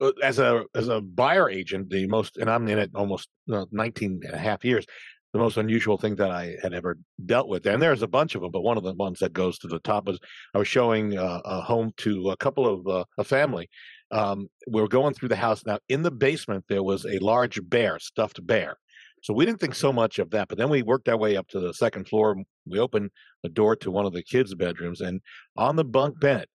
Uh, 0.00 0.12
As 0.22 0.38
a 0.38 0.64
as 0.74 0.88
a 0.88 1.00
buyer 1.00 1.50
agent, 1.50 1.90
the 1.90 2.06
most, 2.06 2.36
and 2.36 2.48
I'm 2.48 2.66
in 2.68 2.78
it 2.78 2.90
almost 2.94 3.28
uh, 3.52 3.66
19 3.72 4.20
and 4.24 4.34
a 4.34 4.38
half 4.38 4.64
years, 4.64 4.86
the 5.32 5.40
most 5.40 5.56
unusual 5.56 5.98
thing 5.98 6.14
that 6.16 6.30
I 6.30 6.56
had 6.62 6.72
ever 6.72 6.96
dealt 7.26 7.48
with, 7.48 7.66
and 7.66 7.82
there's 7.82 8.02
a 8.02 8.06
bunch 8.06 8.36
of 8.36 8.42
them, 8.42 8.52
but 8.52 8.62
one 8.62 8.78
of 8.78 8.84
the 8.84 8.94
ones 8.94 9.18
that 9.18 9.32
goes 9.32 9.58
to 9.58 9.68
the 9.68 9.80
top 9.80 10.06
was 10.06 10.20
I 10.54 10.58
was 10.58 10.68
showing 10.68 11.18
uh, 11.18 11.40
a 11.44 11.60
home 11.60 11.92
to 11.98 12.30
a 12.30 12.36
couple 12.36 12.66
of 12.72 12.86
uh, 12.86 13.04
a 13.18 13.24
family. 13.24 13.68
Um, 14.12 14.48
we 14.70 14.80
were 14.80 14.88
going 14.88 15.12
through 15.12 15.28
the 15.30 15.36
house 15.36 15.66
now. 15.66 15.80
In 15.88 16.02
the 16.02 16.12
basement, 16.12 16.64
there 16.68 16.84
was 16.84 17.04
a 17.04 17.18
large 17.18 17.60
bear, 17.68 17.98
stuffed 17.98 18.46
bear. 18.46 18.78
So 19.22 19.34
we 19.34 19.44
didn't 19.44 19.60
think 19.60 19.74
so 19.74 19.92
much 19.92 20.18
of 20.20 20.30
that. 20.30 20.48
But 20.48 20.58
then 20.58 20.70
we 20.70 20.82
worked 20.82 21.08
our 21.08 21.16
way 21.16 21.36
up 21.36 21.48
to 21.48 21.60
the 21.60 21.74
second 21.74 22.06
floor. 22.08 22.36
We 22.66 22.78
opened 22.78 23.10
the 23.42 23.48
door 23.48 23.74
to 23.76 23.90
one 23.90 24.06
of 24.06 24.12
the 24.12 24.22
kids' 24.22 24.54
bedrooms, 24.54 25.00
and 25.00 25.20
on 25.56 25.74
the 25.74 25.84
bunk 25.84 26.20
bed, 26.20 26.46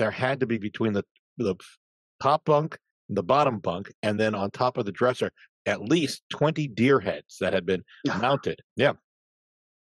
there 0.00 0.10
had 0.10 0.40
to 0.40 0.46
be 0.46 0.56
between 0.56 0.94
the 0.94 1.04
the 1.36 1.54
top 2.22 2.44
bunk, 2.46 2.78
the 3.08 3.22
bottom 3.22 3.58
bunk, 3.58 3.92
and 4.02 4.18
then 4.18 4.34
on 4.34 4.50
top 4.50 4.78
of 4.78 4.86
the 4.86 4.92
dresser, 4.92 5.30
at 5.66 5.82
least 5.82 6.22
20 6.30 6.68
deer 6.68 7.00
heads 7.00 7.36
that 7.40 7.52
had 7.52 7.66
been 7.66 7.84
mounted. 8.18 8.60
Yeah. 8.76 8.94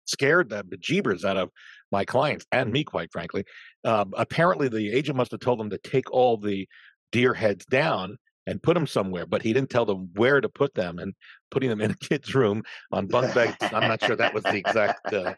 Scared 0.05 0.49
the 0.49 0.63
bejeebers 0.63 1.25
out 1.25 1.37
of 1.37 1.49
my 1.91 2.05
clients 2.05 2.45
and 2.51 2.71
me, 2.71 2.83
quite 2.83 3.11
frankly. 3.11 3.43
Uh, 3.83 4.05
apparently, 4.13 4.69
the 4.69 4.91
agent 4.91 5.17
must 5.17 5.31
have 5.31 5.41
told 5.41 5.59
them 5.59 5.69
to 5.69 5.77
take 5.77 6.09
all 6.11 6.37
the 6.37 6.67
deer 7.11 7.33
heads 7.33 7.65
down 7.65 8.17
and 8.47 8.61
put 8.61 8.75
them 8.75 8.87
somewhere, 8.87 9.25
but 9.25 9.41
he 9.41 9.53
didn't 9.53 9.69
tell 9.69 9.85
them 9.85 10.09
where 10.15 10.39
to 10.39 10.49
put 10.49 10.73
them. 10.73 10.99
And 10.99 11.13
putting 11.51 11.69
them 11.69 11.81
in 11.81 11.91
a 11.91 11.95
kid's 11.95 12.35
room 12.35 12.63
on 12.91 13.07
bunk 13.07 13.33
beds, 13.33 13.55
I'm 13.61 13.87
not 13.87 14.03
sure 14.03 14.15
that 14.15 14.33
was 14.33 14.43
the 14.43 14.57
exact 14.57 15.13
uh, 15.13 15.33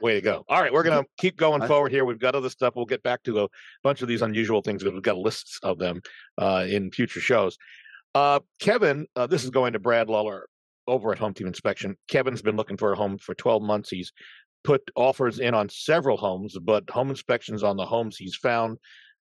way 0.00 0.14
to 0.14 0.20
go. 0.20 0.44
All 0.48 0.60
right, 0.60 0.72
we're 0.72 0.82
going 0.82 1.02
to 1.02 1.08
keep 1.18 1.36
going 1.36 1.66
forward 1.66 1.92
here. 1.92 2.04
We've 2.04 2.18
got 2.18 2.34
other 2.34 2.50
stuff. 2.50 2.74
We'll 2.76 2.86
get 2.86 3.02
back 3.02 3.22
to 3.24 3.44
a 3.44 3.48
bunch 3.82 4.02
of 4.02 4.08
these 4.08 4.22
unusual 4.22 4.62
things 4.62 4.82
because 4.82 4.94
we've 4.94 5.02
got 5.02 5.18
lists 5.18 5.58
of 5.62 5.78
them 5.78 6.00
uh, 6.38 6.66
in 6.68 6.90
future 6.90 7.20
shows. 7.20 7.56
Uh, 8.14 8.40
Kevin, 8.58 9.06
uh, 9.14 9.26
this 9.26 9.44
is 9.44 9.50
going 9.50 9.74
to 9.74 9.78
Brad 9.78 10.08
Lawler 10.08 10.48
over 10.86 11.12
at 11.12 11.18
Home 11.18 11.34
Team 11.34 11.46
Inspection. 11.46 11.96
Kevin's 12.08 12.42
been 12.42 12.56
looking 12.56 12.76
for 12.76 12.92
a 12.92 12.96
home 12.96 13.18
for 13.18 13.34
12 13.34 13.62
months. 13.62 13.90
He's 13.90 14.12
put 14.64 14.82
offers 14.96 15.38
in 15.38 15.54
on 15.54 15.68
several 15.68 16.16
homes, 16.16 16.56
but 16.60 16.88
home 16.90 17.10
inspections 17.10 17.62
on 17.62 17.76
the 17.76 17.86
homes 17.86 18.16
he's 18.16 18.34
found 18.34 18.78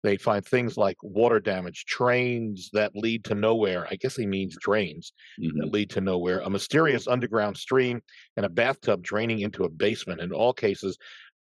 they 0.03 0.17
find 0.17 0.45
things 0.45 0.77
like 0.77 0.97
water 1.03 1.41
damage, 1.41 1.85
trains 1.87 2.71
that 2.73 2.93
lead 2.95 3.25
to 3.25 3.35
nowhere. 3.35 3.87
I 3.91 3.97
guess 3.97 4.17
he 4.17 4.27
means 4.27 4.57
drains 4.61 5.13
mm-hmm. 5.41 5.59
that 5.59 5.73
lead 5.73 5.91
to 5.91 6.01
nowhere, 6.01 6.41
a 6.41 6.51
mysterious 6.51 7.07
underground 7.07 7.57
stream, 7.57 8.01
and 8.37 8.47
a 8.47 8.51
bathtub 8.51 9.03
draining 9.03 9.41
into 9.41 9.65
a 9.65 9.69
basement. 9.71 10.21
In 10.21 10.33
all 10.33 10.53
cases, 10.53 10.97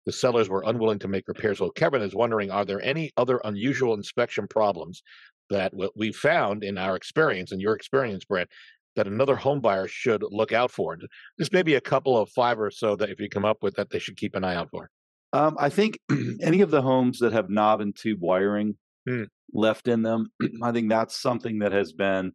the 0.06 0.12
sellers 0.12 0.48
were 0.48 0.64
unwilling 0.66 0.98
to 1.00 1.08
make 1.08 1.28
repairs. 1.28 1.58
So 1.58 1.70
Kevin 1.70 2.02
is 2.02 2.14
wondering, 2.14 2.50
are 2.50 2.64
there 2.64 2.82
any 2.82 3.12
other 3.16 3.40
unusual 3.44 3.94
inspection 3.94 4.48
problems 4.48 5.02
that 5.50 5.72
we 5.96 6.12
found 6.12 6.64
in 6.64 6.78
our 6.78 6.96
experience, 6.96 7.52
in 7.52 7.60
your 7.60 7.74
experience, 7.74 8.24
Brett, 8.24 8.48
that 8.96 9.06
another 9.06 9.36
home 9.36 9.60
buyer 9.60 9.86
should 9.86 10.24
look 10.30 10.52
out 10.52 10.70
for? 10.70 10.96
This 11.36 11.52
may 11.52 11.62
be 11.62 11.74
a 11.74 11.80
couple 11.80 12.16
of 12.16 12.30
five 12.30 12.58
or 12.58 12.70
so 12.70 12.96
that 12.96 13.10
if 13.10 13.20
you 13.20 13.28
come 13.28 13.44
up 13.44 13.62
with 13.62 13.74
that 13.76 13.90
they 13.90 13.98
should 13.98 14.16
keep 14.16 14.34
an 14.34 14.44
eye 14.44 14.56
out 14.56 14.70
for. 14.70 14.90
Um, 15.32 15.56
I 15.58 15.68
think 15.68 15.98
any 16.42 16.60
of 16.62 16.70
the 16.70 16.82
homes 16.82 17.18
that 17.18 17.32
have 17.32 17.50
knob 17.50 17.80
and 17.80 17.94
tube 17.94 18.20
wiring 18.20 18.76
hmm. 19.06 19.24
left 19.52 19.88
in 19.88 20.02
them, 20.02 20.30
I 20.62 20.72
think 20.72 20.88
that's 20.88 21.20
something 21.20 21.60
that 21.60 21.72
has 21.72 21.92
been 21.92 22.32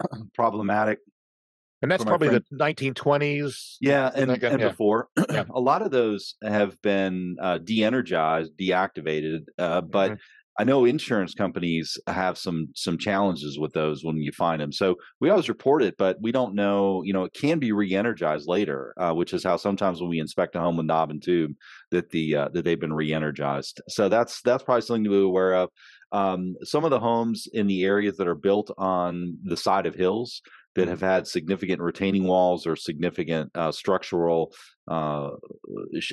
problematic. 0.34 0.98
And 1.80 1.90
that's 1.90 2.04
probably 2.04 2.28
the 2.28 2.44
1920s. 2.52 3.76
Yeah, 3.80 4.08
and, 4.14 4.30
and 4.30 4.60
yeah. 4.60 4.68
before. 4.68 5.08
Yeah. 5.28 5.44
a 5.50 5.60
lot 5.60 5.82
of 5.82 5.90
those 5.90 6.36
have 6.40 6.80
been 6.80 7.36
uh, 7.42 7.58
de 7.58 7.82
energized, 7.82 8.56
deactivated, 8.56 9.46
uh, 9.58 9.80
but 9.80 10.12
mm-hmm. 10.12 10.20
I 10.58 10.64
know 10.64 10.84
insurance 10.84 11.34
companies 11.34 11.96
have 12.06 12.36
some 12.36 12.68
some 12.74 12.98
challenges 12.98 13.58
with 13.58 13.72
those 13.72 14.04
when 14.04 14.16
you 14.16 14.32
find 14.32 14.60
them. 14.60 14.72
So 14.72 14.96
we 15.20 15.30
always 15.30 15.48
report 15.48 15.82
it, 15.82 15.96
but 15.96 16.18
we 16.20 16.30
don't 16.30 16.54
know. 16.54 17.02
You 17.02 17.14
know, 17.14 17.24
it 17.24 17.32
can 17.32 17.58
be 17.58 17.72
re-energized 17.72 18.46
later, 18.46 18.94
uh, 18.98 19.12
which 19.14 19.32
is 19.32 19.44
how 19.44 19.56
sometimes 19.56 20.00
when 20.00 20.10
we 20.10 20.20
inspect 20.20 20.54
a 20.54 20.60
home 20.60 20.76
with 20.76 20.86
knob 20.86 21.10
and 21.10 21.22
tube, 21.22 21.52
that 21.90 22.10
the 22.10 22.36
uh, 22.36 22.48
that 22.52 22.64
they've 22.64 22.78
been 22.78 22.92
re-energized. 22.92 23.80
So 23.88 24.08
that's 24.08 24.42
that's 24.42 24.62
probably 24.62 24.82
something 24.82 25.04
to 25.04 25.10
be 25.10 25.22
aware 25.22 25.54
of. 25.54 25.70
Um, 26.12 26.56
some 26.62 26.84
of 26.84 26.90
the 26.90 27.00
homes 27.00 27.48
in 27.50 27.66
the 27.66 27.84
areas 27.84 28.18
that 28.18 28.28
are 28.28 28.34
built 28.34 28.70
on 28.76 29.38
the 29.44 29.56
side 29.56 29.86
of 29.86 29.94
hills 29.94 30.42
that 30.74 30.88
have 30.88 31.00
had 31.00 31.26
significant 31.26 31.80
retaining 31.80 32.24
walls 32.24 32.66
or 32.66 32.76
significant 32.76 33.50
uh, 33.54 33.70
structural 33.70 34.52
uh, 34.88 35.30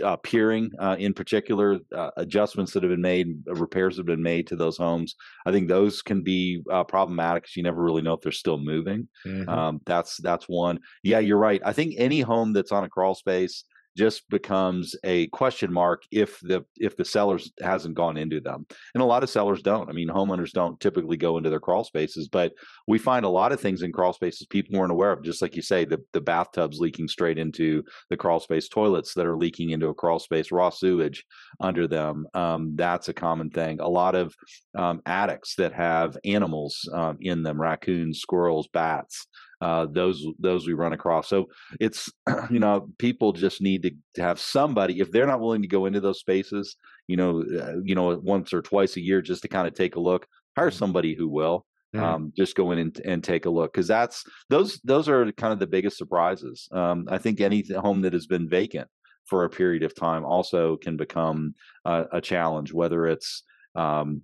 uh, 0.03 0.15
piering, 0.17 0.71
uh, 0.79 0.95
in 0.99 1.13
particular, 1.13 1.79
uh, 1.95 2.11
adjustments 2.17 2.73
that 2.73 2.83
have 2.83 2.91
been 2.91 3.01
made, 3.01 3.27
repairs 3.47 3.97
have 3.97 4.05
been 4.05 4.21
made 4.21 4.47
to 4.47 4.55
those 4.55 4.77
homes. 4.77 5.15
I 5.45 5.51
think 5.51 5.67
those 5.67 6.01
can 6.01 6.21
be 6.21 6.61
uh, 6.71 6.83
problematic 6.83 7.43
because 7.43 7.55
you 7.55 7.63
never 7.63 7.81
really 7.81 8.01
know 8.01 8.13
if 8.13 8.21
they're 8.21 8.31
still 8.31 8.59
moving. 8.59 9.07
Mm-hmm. 9.25 9.49
Um, 9.49 9.81
that's 9.85 10.17
that's 10.17 10.45
one. 10.47 10.79
Yeah, 11.03 11.19
you're 11.19 11.37
right. 11.37 11.61
I 11.65 11.73
think 11.73 11.95
any 11.97 12.21
home 12.21 12.53
that's 12.53 12.71
on 12.71 12.83
a 12.83 12.89
crawl 12.89 13.15
space 13.15 13.63
just 13.99 14.29
becomes 14.29 14.95
a 15.03 15.27
question 15.27 15.73
mark 15.73 16.03
if 16.09 16.39
the 16.39 16.63
if 16.77 16.95
the 16.95 17.03
sellers 17.03 17.51
hasn't 17.61 17.95
gone 17.95 18.15
into 18.15 18.39
them. 18.39 18.65
And 18.93 19.03
a 19.03 19.05
lot 19.05 19.23
of 19.23 19.29
sellers 19.29 19.61
don't. 19.61 19.89
I 19.89 19.91
mean 19.91 20.07
homeowners 20.07 20.51
don't 20.51 20.79
typically 20.79 21.17
go 21.17 21.37
into 21.37 21.49
their 21.49 21.59
crawl 21.59 21.83
spaces 21.83 22.29
but 22.29 22.53
we 22.87 22.97
find 22.97 23.25
a 23.25 23.29
lot 23.29 23.51
of 23.51 23.59
things 23.59 23.81
in 23.81 23.91
crawl 23.91 24.13
spaces 24.13 24.47
people 24.47 24.79
weren't 24.79 24.93
aware 24.93 25.11
of. 25.11 25.21
Just 25.21 25.41
like 25.41 25.53
you 25.57 25.61
say 25.61 25.83
the, 25.83 25.99
the 26.13 26.21
bathtubs 26.21 26.79
leaking 26.79 27.09
straight 27.09 27.37
into 27.37 27.83
the 28.09 28.15
crawl 28.15 28.39
space 28.39 28.69
toilets 28.69 29.13
that 29.15 29.25
are 29.25 29.37
leaking 29.37 29.71
into 29.71 29.89
a 29.89 29.93
crawl 29.93 30.19
space 30.19 30.49
raw 30.49 30.69
sewage 30.69 31.25
under 31.59 31.85
them 31.85 32.25
um, 32.33 32.71
that's 32.75 33.09
a 33.09 33.13
common 33.13 33.49
thing. 33.49 33.81
A 33.81 33.89
lot 33.89 34.15
of 34.15 34.33
um, 34.77 35.01
attics 35.05 35.55
that 35.55 35.73
have 35.73 36.17
animals 36.23 36.89
um, 36.93 37.17
in 37.19 37.43
them 37.43 37.59
raccoons 37.59 38.19
squirrels 38.19 38.69
bats 38.71 39.27
uh, 39.61 39.87
those 39.91 40.25
those 40.39 40.67
we 40.67 40.73
run 40.73 40.93
across. 40.93 41.27
So 41.27 41.47
it's 41.79 42.11
you 42.49 42.59
know 42.59 42.89
people 42.97 43.33
just 43.33 43.61
need 43.61 43.83
to, 43.83 43.91
to 44.15 44.21
have 44.21 44.39
somebody 44.39 44.99
if 44.99 45.11
they're 45.11 45.27
not 45.27 45.41
willing 45.41 45.61
to 45.61 45.67
go 45.67 45.85
into 45.85 45.99
those 45.99 46.19
spaces, 46.19 46.75
you 47.07 47.17
know, 47.17 47.43
uh, 47.59 47.79
you 47.83 47.95
know 47.95 48.19
once 48.23 48.53
or 48.53 48.61
twice 48.61 48.95
a 48.95 49.01
year 49.01 49.21
just 49.21 49.41
to 49.43 49.47
kind 49.47 49.67
of 49.67 49.73
take 49.73 49.95
a 49.95 49.99
look. 49.99 50.27
Hire 50.55 50.69
mm-hmm. 50.69 50.77
somebody 50.77 51.15
who 51.15 51.27
will. 51.27 51.65
Mm-hmm. 51.95 52.05
Um, 52.05 52.33
just 52.37 52.55
go 52.55 52.69
in 52.69 52.77
and, 52.77 53.01
and 53.03 53.23
take 53.23 53.47
a 53.47 53.49
look 53.49 53.73
because 53.73 53.87
that's 53.87 54.23
those 54.49 54.79
those 54.83 55.09
are 55.09 55.31
kind 55.31 55.51
of 55.51 55.57
the 55.57 55.65
biggest 55.65 55.97
surprises. 55.97 56.67
Um, 56.71 57.07
I 57.09 57.17
think 57.17 57.41
any 57.41 57.65
home 57.77 58.01
that 58.01 58.13
has 58.13 58.27
been 58.27 58.47
vacant 58.47 58.87
for 59.25 59.43
a 59.43 59.49
period 59.49 59.81
of 59.81 59.95
time 59.95 60.23
also 60.23 60.77
can 60.77 60.97
become 60.97 61.55
uh, 61.85 62.03
a 62.11 62.21
challenge, 62.21 62.73
whether 62.73 63.07
it's 63.07 63.43
um, 63.75 64.21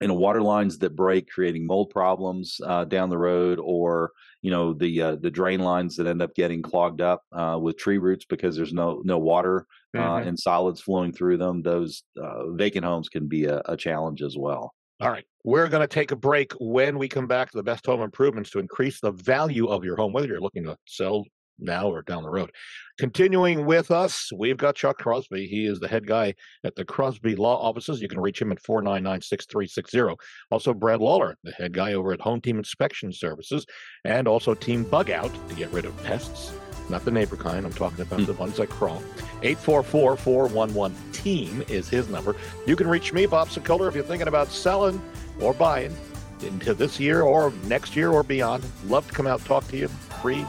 you 0.00 0.08
know 0.08 0.14
water 0.14 0.42
lines 0.42 0.78
that 0.78 0.96
break 0.96 1.28
creating 1.28 1.66
mold 1.66 1.90
problems 1.90 2.60
uh, 2.64 2.84
down 2.84 3.10
the 3.10 3.18
road 3.18 3.58
or 3.62 4.12
you 4.42 4.50
know 4.50 4.72
the 4.72 5.02
uh, 5.02 5.16
the 5.16 5.30
drain 5.30 5.60
lines 5.60 5.96
that 5.96 6.06
end 6.06 6.22
up 6.22 6.34
getting 6.34 6.62
clogged 6.62 7.00
up 7.00 7.22
uh, 7.32 7.58
with 7.60 7.76
tree 7.76 7.98
roots 7.98 8.24
because 8.24 8.56
there's 8.56 8.72
no 8.72 9.02
no 9.04 9.18
water 9.18 9.66
uh, 9.96 10.00
mm-hmm. 10.00 10.28
and 10.28 10.38
solids 10.38 10.80
flowing 10.80 11.12
through 11.12 11.36
them 11.36 11.62
those 11.62 12.02
uh, 12.20 12.50
vacant 12.52 12.84
homes 12.84 13.08
can 13.08 13.28
be 13.28 13.44
a, 13.44 13.60
a 13.66 13.76
challenge 13.76 14.22
as 14.22 14.36
well 14.36 14.72
all 15.00 15.10
right 15.10 15.24
we're 15.44 15.68
going 15.68 15.80
to 15.80 15.86
take 15.86 16.10
a 16.10 16.16
break 16.16 16.52
when 16.60 16.98
we 16.98 17.08
come 17.08 17.26
back 17.26 17.50
to 17.50 17.56
the 17.56 17.62
best 17.62 17.86
home 17.86 18.02
improvements 18.02 18.50
to 18.50 18.58
increase 18.58 19.00
the 19.00 19.12
value 19.12 19.66
of 19.66 19.84
your 19.84 19.96
home 19.96 20.12
whether 20.12 20.28
you're 20.28 20.40
looking 20.40 20.64
to 20.64 20.76
sell 20.86 21.24
now 21.60 21.88
or 21.88 22.02
down 22.02 22.22
the 22.22 22.30
road. 22.30 22.50
Continuing 22.98 23.64
with 23.64 23.90
us, 23.90 24.30
we've 24.36 24.56
got 24.56 24.74
Chuck 24.74 24.98
Crosby. 24.98 25.46
He 25.46 25.66
is 25.66 25.80
the 25.80 25.88
head 25.88 26.06
guy 26.06 26.34
at 26.64 26.74
the 26.76 26.84
Crosby 26.84 27.34
Law 27.34 27.56
Offices. 27.56 28.02
You 28.02 28.08
can 28.08 28.20
reach 28.20 28.42
him 28.42 28.52
at 28.52 28.60
499 28.60 29.22
6360. 29.22 30.16
Also, 30.50 30.74
Brad 30.74 31.00
Lawler, 31.00 31.36
the 31.42 31.52
head 31.52 31.72
guy 31.72 31.94
over 31.94 32.12
at 32.12 32.20
Home 32.20 32.40
Team 32.40 32.58
Inspection 32.58 33.12
Services, 33.12 33.64
and 34.04 34.28
also 34.28 34.54
Team 34.54 34.84
Bug 34.84 35.10
Out 35.10 35.32
to 35.48 35.54
get 35.54 35.72
rid 35.72 35.86
of 35.86 36.04
pests. 36.04 36.52
Not 36.90 37.04
the 37.04 37.10
neighbor 37.10 37.36
kind, 37.36 37.64
I'm 37.64 37.72
talking 37.72 38.00
about 38.00 38.20
hmm. 38.20 38.26
the 38.26 38.32
ones 38.34 38.56
that 38.56 38.68
crawl. 38.68 39.02
844 39.42 40.16
411 40.16 41.12
Team 41.12 41.64
is 41.68 41.88
his 41.88 42.08
number. 42.08 42.36
You 42.66 42.76
can 42.76 42.88
reach 42.88 43.12
me, 43.12 43.26
Bob 43.26 43.48
Sokoler, 43.48 43.88
if 43.88 43.94
you're 43.94 44.04
thinking 44.04 44.28
about 44.28 44.48
selling 44.48 45.00
or 45.40 45.54
buying 45.54 45.96
into 46.42 46.74
this 46.74 47.00
year 47.00 47.22
or 47.22 47.52
next 47.64 47.96
year 47.96 48.10
or 48.10 48.22
beyond. 48.22 48.64
Love 48.86 49.06
to 49.06 49.12
come 49.12 49.26
out 49.26 49.44
talk 49.44 49.66
to 49.68 49.76
you 49.76 49.88
free 49.88 50.44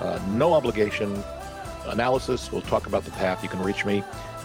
uh, 0.00 0.18
no 0.28 0.54
obligation 0.54 1.22
analysis. 1.86 2.50
We'll 2.50 2.62
talk 2.62 2.86
about 2.86 3.04
the 3.04 3.10
path. 3.12 3.42
You 3.42 3.48
can 3.48 3.62
reach 3.62 3.84
me 3.84 3.98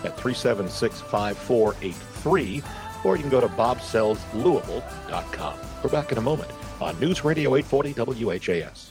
at 0.04 0.18
376 0.18 1.02
5483, 1.02 2.64
or 3.04 3.16
you 3.16 3.22
can 3.22 3.32
go 3.32 3.42
to 3.42 3.48
bobsellslouisville.com. 3.48 5.54
We're 5.84 5.90
back 5.90 6.12
in 6.12 6.18
a 6.18 6.22
moment 6.22 6.52
on 6.80 7.00
News 7.00 7.24
Radio 7.24 7.56
840 7.56 8.24
WHAS. 8.24 8.91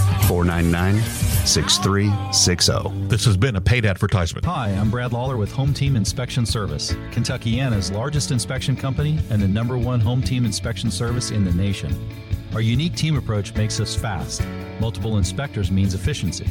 499 0.31 1.03
6360. 1.45 3.07
This 3.09 3.25
has 3.25 3.35
been 3.35 3.57
a 3.57 3.61
paid 3.61 3.85
advertisement. 3.85 4.45
Hi, 4.45 4.69
I'm 4.69 4.89
Brad 4.89 5.11
Lawler 5.11 5.35
with 5.35 5.51
Home 5.51 5.73
Team 5.73 5.97
Inspection 5.97 6.45
Service, 6.45 6.95
Kentuckiana's 7.11 7.91
largest 7.91 8.31
inspection 8.31 8.77
company 8.77 9.19
and 9.29 9.41
the 9.41 9.47
number 9.49 9.77
one 9.77 9.99
home 9.99 10.21
team 10.21 10.45
inspection 10.45 10.89
service 10.89 11.31
in 11.31 11.43
the 11.43 11.51
nation. 11.51 11.93
Our 12.53 12.61
unique 12.61 12.95
team 12.95 13.17
approach 13.17 13.53
makes 13.55 13.81
us 13.81 13.93
fast 13.93 14.41
Multiple 14.79 15.17
inspectors 15.17 15.69
means 15.69 15.93
efficiency. 15.93 16.47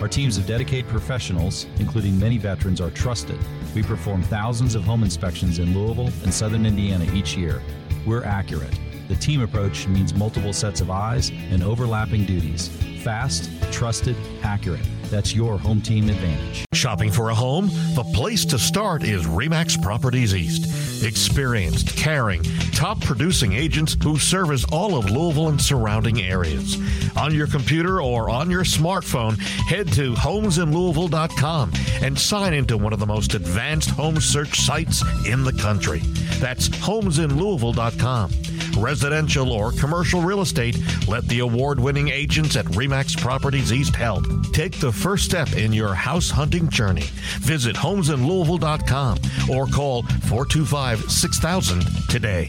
Our 0.00 0.08
teams 0.08 0.38
of 0.38 0.46
dedicated 0.46 0.88
professionals, 0.88 1.66
including 1.78 2.18
many 2.18 2.38
veterans, 2.38 2.80
are 2.80 2.90
trusted. 2.90 3.38
We 3.74 3.82
perform 3.82 4.22
thousands 4.22 4.74
of 4.74 4.82
home 4.82 5.04
inspections 5.04 5.58
in 5.58 5.72
Louisville 5.72 6.10
and 6.24 6.32
southern 6.32 6.64
Indiana 6.64 7.06
each 7.12 7.36
year. 7.36 7.60
We're 8.06 8.24
accurate. 8.24 8.80
The 9.08 9.14
team 9.16 9.42
approach 9.42 9.86
means 9.86 10.14
multiple 10.14 10.52
sets 10.52 10.80
of 10.80 10.90
eyes 10.90 11.30
and 11.50 11.62
overlapping 11.62 12.24
duties. 12.24 12.70
Fast, 13.00 13.50
trusted, 13.72 14.14
accurate. 14.42 14.84
That's 15.04 15.34
your 15.34 15.58
home 15.58 15.80
team 15.80 16.08
advantage. 16.08 16.64
Shopping 16.74 17.10
for 17.10 17.30
a 17.30 17.34
home? 17.34 17.68
The 17.94 18.04
place 18.14 18.44
to 18.46 18.58
start 18.58 19.02
is 19.02 19.26
REMAX 19.26 19.82
Properties 19.82 20.34
East. 20.34 21.04
Experienced, 21.04 21.96
caring, 21.96 22.42
top 22.72 23.00
producing 23.00 23.54
agents 23.54 23.96
who 24.02 24.18
service 24.18 24.64
all 24.70 24.96
of 24.96 25.10
Louisville 25.10 25.48
and 25.48 25.60
surrounding 25.60 26.20
areas. 26.20 26.76
On 27.16 27.34
your 27.34 27.46
computer 27.46 28.02
or 28.02 28.28
on 28.30 28.50
your 28.50 28.64
smartphone, 28.64 29.38
head 29.38 29.90
to 29.94 30.12
homesinlouisville.com 30.14 31.72
and 32.02 32.18
sign 32.18 32.54
into 32.54 32.76
one 32.76 32.92
of 32.92 33.00
the 33.00 33.06
most 33.06 33.34
advanced 33.34 33.90
home 33.90 34.20
search 34.20 34.60
sites 34.60 35.02
in 35.26 35.42
the 35.42 35.54
country. 35.54 36.00
That's 36.38 36.68
homesinlouisville.com. 36.68 38.30
Residential 38.76 39.52
or 39.52 39.72
commercial 39.72 40.22
real 40.22 40.40
estate, 40.40 40.78
let 41.08 41.26
the 41.28 41.40
award 41.40 41.80
winning 41.80 42.08
agents 42.08 42.56
at 42.56 42.64
REMAX 42.66 43.20
Properties 43.20 43.72
East 43.72 43.96
help. 43.96 44.24
Take 44.52 44.78
the 44.80 44.92
first 44.92 45.24
step 45.24 45.52
in 45.52 45.72
your 45.72 45.94
house 45.94 46.30
hunting 46.30 46.68
journey. 46.68 47.04
Visit 47.40 47.76
homesinlouisville.com 47.76 49.18
or 49.50 49.66
call 49.66 50.02
425 50.02 51.10
6000 51.10 51.84
today. 52.08 52.48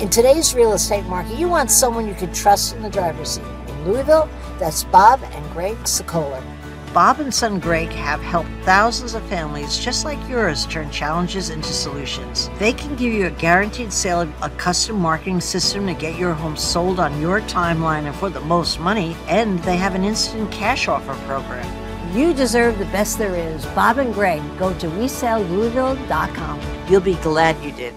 In 0.00 0.08
today's 0.08 0.54
real 0.54 0.72
estate 0.72 1.04
market, 1.04 1.38
you 1.38 1.48
want 1.48 1.70
someone 1.70 2.08
you 2.08 2.14
can 2.14 2.32
trust 2.32 2.74
in 2.74 2.82
the 2.82 2.88
driver's 2.88 3.32
seat. 3.32 3.44
In 3.68 3.84
Louisville, 3.84 4.28
that's 4.58 4.84
Bob 4.84 5.20
and 5.22 5.52
Greg 5.52 5.76
Sokoler. 5.84 6.42
Bob 6.92 7.20
and 7.20 7.32
Son 7.32 7.60
Greg 7.60 7.88
have 7.90 8.20
helped 8.20 8.50
thousands 8.62 9.14
of 9.14 9.22
families 9.28 9.78
just 9.78 10.04
like 10.04 10.18
yours 10.28 10.66
turn 10.66 10.90
challenges 10.90 11.48
into 11.48 11.72
solutions. 11.72 12.50
They 12.58 12.72
can 12.72 12.96
give 12.96 13.12
you 13.12 13.26
a 13.26 13.30
guaranteed 13.30 13.92
sale 13.92 14.22
of 14.22 14.42
a 14.42 14.50
custom 14.50 14.98
marketing 14.98 15.40
system 15.40 15.86
to 15.86 15.94
get 15.94 16.18
your 16.18 16.34
home 16.34 16.56
sold 16.56 16.98
on 16.98 17.20
your 17.20 17.42
timeline 17.42 18.06
and 18.06 18.16
for 18.16 18.28
the 18.28 18.40
most 18.40 18.80
money, 18.80 19.16
and 19.28 19.60
they 19.60 19.76
have 19.76 19.94
an 19.94 20.02
instant 20.02 20.50
cash 20.50 20.88
offer 20.88 21.14
program. 21.26 21.64
You 22.12 22.34
deserve 22.34 22.80
the 22.80 22.86
best 22.86 23.18
there 23.18 23.36
is. 23.36 23.64
Bob 23.66 23.98
and 23.98 24.12
Greg, 24.12 24.42
go 24.58 24.76
to 24.80 24.88
WeSellLouisville.com. 24.88 26.60
You'll 26.88 27.00
be 27.00 27.14
glad 27.16 27.62
you 27.62 27.70
did. 27.70 27.94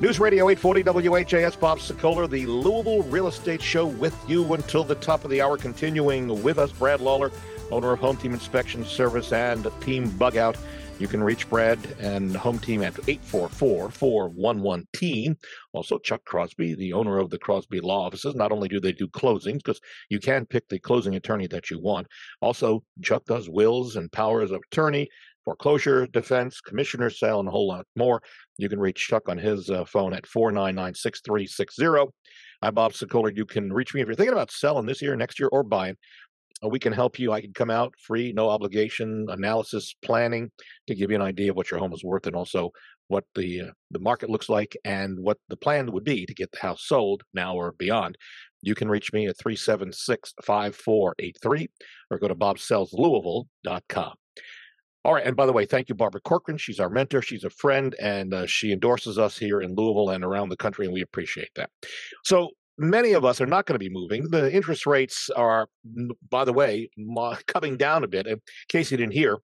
News 0.00 0.18
Radio 0.18 0.48
840 0.50 1.08
WHAS, 1.08 1.54
Bob 1.54 1.78
Sokoler, 1.78 2.28
the 2.28 2.44
Louisville 2.46 3.04
Real 3.04 3.28
Estate 3.28 3.62
Show 3.62 3.86
with 3.86 4.18
you 4.28 4.52
until 4.54 4.82
the 4.82 4.96
top 4.96 5.22
of 5.22 5.30
the 5.30 5.40
hour. 5.40 5.56
Continuing 5.56 6.42
with 6.42 6.58
us, 6.58 6.72
Brad 6.72 7.00
Lawler, 7.00 7.30
owner 7.72 7.92
of 7.92 7.98
Home 8.00 8.18
Team 8.18 8.34
Inspection 8.34 8.84
Service 8.84 9.32
and 9.32 9.66
Team 9.80 10.10
Bug 10.10 10.36
Out. 10.36 10.58
You 10.98 11.08
can 11.08 11.24
reach 11.24 11.48
Brad 11.48 11.78
and 11.98 12.36
Home 12.36 12.58
Team 12.58 12.82
at 12.82 12.92
844-411-TEAM. 12.94 15.38
Also, 15.72 15.98
Chuck 15.98 16.22
Crosby, 16.26 16.74
the 16.74 16.92
owner 16.92 17.18
of 17.18 17.30
the 17.30 17.38
Crosby 17.38 17.80
Law 17.80 18.04
Offices. 18.06 18.34
Not 18.34 18.52
only 18.52 18.68
do 18.68 18.78
they 18.78 18.92
do 18.92 19.08
closings, 19.08 19.64
because 19.64 19.80
you 20.10 20.20
can 20.20 20.44
pick 20.46 20.68
the 20.68 20.78
closing 20.78 21.14
attorney 21.16 21.46
that 21.48 21.70
you 21.70 21.80
want. 21.80 22.06
Also, 22.42 22.84
Chuck 23.02 23.24
does 23.24 23.48
wills 23.48 23.96
and 23.96 24.12
powers 24.12 24.50
of 24.50 24.60
attorney, 24.70 25.08
foreclosure, 25.44 26.06
defense, 26.06 26.60
commissioner 26.60 27.08
sale, 27.10 27.40
and 27.40 27.48
a 27.48 27.52
whole 27.52 27.66
lot 27.66 27.86
more. 27.96 28.22
You 28.58 28.68
can 28.68 28.78
reach 28.78 29.08
Chuck 29.08 29.28
on 29.28 29.38
his 29.38 29.70
uh, 29.70 29.86
phone 29.86 30.12
at 30.12 30.24
499-6360. 30.24 32.10
I'm 32.64 32.74
Bob 32.74 32.92
Sokoler. 32.92 33.36
You 33.36 33.44
can 33.44 33.72
reach 33.72 33.92
me 33.92 34.02
if 34.02 34.06
you're 34.06 34.14
thinking 34.14 34.34
about 34.34 34.52
selling 34.52 34.86
this 34.86 35.02
year, 35.02 35.16
next 35.16 35.40
year, 35.40 35.48
or 35.50 35.64
buying. 35.64 35.96
Uh, 36.64 36.68
we 36.68 36.78
can 36.78 36.92
help 36.92 37.18
you. 37.18 37.32
I 37.32 37.40
can 37.40 37.52
come 37.52 37.70
out 37.70 37.94
free, 37.98 38.32
no 38.32 38.48
obligation 38.48 39.26
analysis 39.28 39.94
planning 40.02 40.50
to 40.86 40.94
give 40.94 41.10
you 41.10 41.16
an 41.16 41.22
idea 41.22 41.50
of 41.50 41.56
what 41.56 41.70
your 41.70 41.80
home 41.80 41.92
is 41.92 42.04
worth 42.04 42.26
and 42.26 42.36
also 42.36 42.70
what 43.08 43.24
the 43.34 43.62
uh, 43.62 43.70
the 43.90 43.98
market 43.98 44.30
looks 44.30 44.48
like 44.48 44.76
and 44.84 45.18
what 45.18 45.38
the 45.48 45.56
plan 45.56 45.90
would 45.92 46.04
be 46.04 46.24
to 46.26 46.34
get 46.34 46.52
the 46.52 46.60
house 46.60 46.86
sold 46.86 47.22
now 47.34 47.54
or 47.54 47.72
beyond. 47.72 48.16
You 48.62 48.74
can 48.74 48.88
reach 48.88 49.12
me 49.12 49.26
at 49.26 49.36
376-5483 49.38 51.68
or 52.10 52.18
go 52.18 52.28
to 52.28 52.34
bobsellslouisville.com. 52.34 54.14
All 55.04 55.14
right, 55.14 55.26
and 55.26 55.34
by 55.34 55.46
the 55.46 55.52
way, 55.52 55.66
thank 55.66 55.88
you, 55.88 55.96
Barbara 55.96 56.20
Corcoran. 56.20 56.58
She's 56.58 56.78
our 56.78 56.88
mentor. 56.88 57.22
She's 57.22 57.42
a 57.42 57.50
friend, 57.50 57.96
and 58.00 58.32
uh, 58.32 58.46
she 58.46 58.70
endorses 58.70 59.18
us 59.18 59.36
here 59.36 59.60
in 59.60 59.74
Louisville 59.74 60.10
and 60.10 60.22
around 60.22 60.48
the 60.48 60.56
country, 60.56 60.86
and 60.86 60.94
we 60.94 61.02
appreciate 61.02 61.50
that. 61.56 61.70
So, 62.22 62.50
many 62.78 63.12
of 63.12 63.24
us 63.24 63.40
are 63.40 63.46
not 63.46 63.66
going 63.66 63.74
to 63.74 63.84
be 63.84 63.92
moving. 63.92 64.30
The 64.30 64.52
interest 64.52 64.86
rates 64.86 65.30
are, 65.30 65.68
by 66.30 66.44
the 66.44 66.52
way, 66.52 66.90
coming 67.46 67.76
down 67.76 68.04
a 68.04 68.08
bit. 68.08 68.26
In 68.26 68.40
case 68.68 68.90
you 68.90 68.96
didn't 68.96 69.14
hear, 69.14 69.38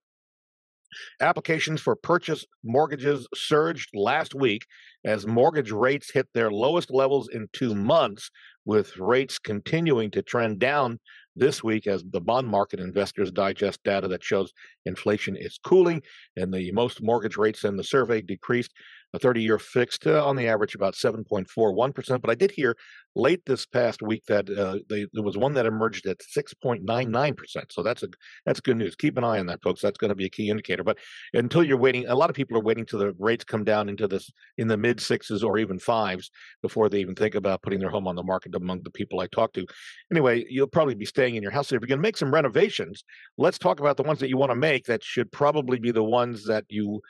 applications 1.20 1.80
for 1.80 1.96
purchase 1.96 2.44
mortgages 2.64 3.26
surged 3.34 3.90
last 3.94 4.34
week 4.34 4.64
as 5.04 5.26
mortgage 5.26 5.70
rates 5.70 6.10
hit 6.10 6.26
their 6.34 6.50
lowest 6.50 6.90
levels 6.90 7.28
in 7.28 7.48
two 7.52 7.74
months, 7.74 8.30
with 8.64 8.96
rates 8.98 9.38
continuing 9.38 10.10
to 10.10 10.22
trend 10.22 10.58
down 10.58 10.98
this 11.36 11.62
week 11.62 11.86
as 11.86 12.04
the 12.10 12.20
bond 12.20 12.48
market 12.48 12.80
investors 12.80 13.30
digest 13.30 13.82
data 13.84 14.08
that 14.08 14.24
shows 14.24 14.52
inflation 14.84 15.36
is 15.36 15.58
cooling 15.64 16.02
and 16.36 16.52
the 16.52 16.70
most 16.72 17.00
mortgage 17.02 17.36
rates 17.36 17.64
in 17.64 17.76
the 17.76 17.84
survey 17.84 18.20
decreased 18.20 18.72
a 19.14 19.18
30 19.18 19.42
year 19.42 19.59
fixed 19.59 20.07
uh, 20.07 20.25
on 20.27 20.37
the 20.37 20.49
average 20.49 20.75
about 20.75 20.94
7.41%. 20.94 22.21
But 22.21 22.31
I 22.31 22.35
did 22.35 22.51
hear 22.51 22.77
late 23.14 23.44
this 23.47 23.66
past 23.66 24.03
week 24.03 24.25
that 24.27 24.49
uh, 24.51 24.79
they, 24.88 25.07
there 25.12 25.23
was 25.23 25.37
one 25.37 25.55
that 25.55 25.66
emerged 25.66 26.07
at 26.07 26.18
6.99%. 26.18 27.37
So 27.71 27.83
that's 27.83 28.03
a 28.03 28.09
that's 28.47 28.61
good 28.61 28.77
news. 28.77 28.94
Keep 28.94 29.18
an 29.18 29.25
eye 29.25 29.38
on 29.38 29.47
that, 29.47 29.62
folks. 29.62 29.81
That's 29.81 29.99
going 29.99 30.11
to 30.11 30.14
be 30.14 30.27
a 30.27 30.31
key 30.31 30.51
indicator. 30.51 30.85
But 30.85 30.99
until 31.33 31.64
you're 31.64 31.79
waiting, 31.79 32.07
a 32.07 32.14
lot 32.14 32.31
of 32.31 32.37
people 32.37 32.57
are 32.57 32.62
waiting 32.62 32.87
till 32.87 32.99
the 32.99 33.14
rates 33.18 33.44
come 33.44 33.64
down 33.64 33.88
into 33.88 34.07
this 34.07 34.31
in 34.57 34.68
the 34.68 34.77
mid 34.77 35.01
sixes 35.01 35.42
or 35.42 35.59
even 35.59 35.79
fives 35.79 36.31
before 36.62 36.88
they 36.88 37.01
even 37.01 37.14
think 37.14 37.35
about 37.35 37.62
putting 37.62 37.81
their 37.81 37.90
home 37.90 38.07
on 38.07 38.16
the 38.16 38.23
market 38.23 38.55
among 38.55 38.83
the 38.83 38.90
people 38.90 39.21
I 39.21 39.27
talk 39.27 39.53
to. 39.55 39.66
Anyway, 40.12 40.44
you'll 40.49 40.66
probably 40.66 40.94
be 40.94 41.07
staying 41.07 41.37
in 41.37 41.42
your 41.42 41.53
house. 41.53 41.66
If 41.66 41.81
you're 41.81 41.81
going 41.81 41.99
to 41.99 42.03
make 42.03 42.16
some 42.16 42.33
renovations, 42.33 43.05
let's 43.37 43.59
talk 43.59 43.81
about 43.81 43.97
the 43.97 44.03
ones 44.03 44.21
that 44.21 44.29
you 44.29 44.37
want 44.37 44.51
to 44.51 44.57
make 44.57 44.85
that 44.85 45.03
should 45.03 45.33
probably 45.33 45.79
be 45.79 45.90
the 45.90 46.05
ones 46.05 46.44
that 46.44 46.64
you 46.68 47.01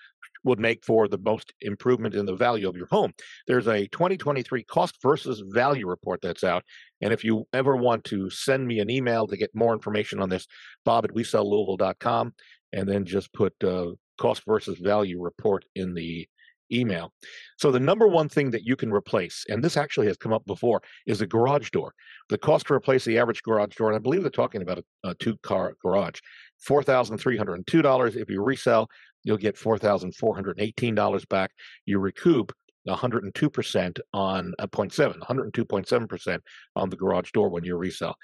would 0.45 0.59
make 0.59 0.85
for 0.85 1.09
the 1.09 1.19
most 1.19 1.53
improvement 1.61 2.15
in 2.15 2.27
the 2.27 2.35
value 2.35 2.69
of 2.69 2.77
your 2.77 2.89
home. 2.91 3.13
There's 3.47 3.67
a 3.67 3.87
2023 3.89 4.65
cost 4.65 4.97
versus 5.03 5.43
value 5.47 5.87
report 5.87 6.21
that's 6.23 6.45
out. 6.45 6.63
And 7.01 7.13
if 7.13 7.25
you 7.25 7.47
ever 7.53 7.77
want 7.77 8.05
to 8.05 8.31
send 8.31 8.67
me 8.67 8.81
an 8.81 8.91
email 8.91 9.27
to 9.27 9.37
get 9.37 9.55
more 9.55 9.73
information 9.73 10.21
on 10.21 10.29
this, 10.29 10.47
bob 10.85 11.05
at 11.05 11.13
weselllouisville.com, 11.13 12.35
and 12.73 12.89
then 12.89 13.05
just 13.05 13.33
put 13.33 13.55
uh, 13.63 13.93
cost 14.19 14.43
versus 14.47 14.79
value 14.79 15.23
report 15.23 15.65
in 15.75 15.95
the 15.95 16.29
email. 16.73 17.13
So 17.57 17.71
the 17.71 17.81
number 17.81 18.07
one 18.07 18.29
thing 18.29 18.51
that 18.51 18.65
you 18.65 18.77
can 18.77 18.93
replace, 18.93 19.45
and 19.49 19.63
this 19.63 19.77
actually 19.77 20.07
has 20.09 20.17
come 20.17 20.33
up 20.33 20.45
before, 20.45 20.83
is 21.07 21.21
a 21.21 21.27
garage 21.27 21.71
door. 21.71 21.95
The 22.29 22.39
cost 22.39 22.67
to 22.67 22.75
replace 22.75 23.05
the 23.05 23.19
average 23.19 23.43
garage 23.43 23.75
door, 23.75 23.89
and 23.89 23.97
I 23.97 24.01
believe 24.01 24.23
they're 24.23 24.31
talking 24.31 24.63
about 24.63 24.79
a, 24.79 25.09
a 25.11 25.15
two-car 25.15 25.75
garage, 25.83 26.21
four 26.59 26.83
thousand 26.83 27.19
three 27.19 27.37
hundred 27.37 27.55
and 27.55 27.67
two 27.67 27.83
dollars. 27.83 28.17
If 28.17 28.31
you 28.31 28.43
resell, 28.43 28.89
you'll 29.25 29.37
get 29.37 29.57
$4,418 29.57 31.29
back. 31.29 31.51
You 31.87 31.99
recoup 31.99 32.53
102% 32.89 34.01
on 34.13 34.55
a 34.59 34.63
uh, 34.63 34.67
0.7, 34.67 35.19
102.7% 35.19 36.39
on 36.77 36.91
the 36.91 36.97
garage 36.97 37.31
door 37.33 37.49
when 37.49 37.65
you 37.65 37.77
resell. 37.77 38.17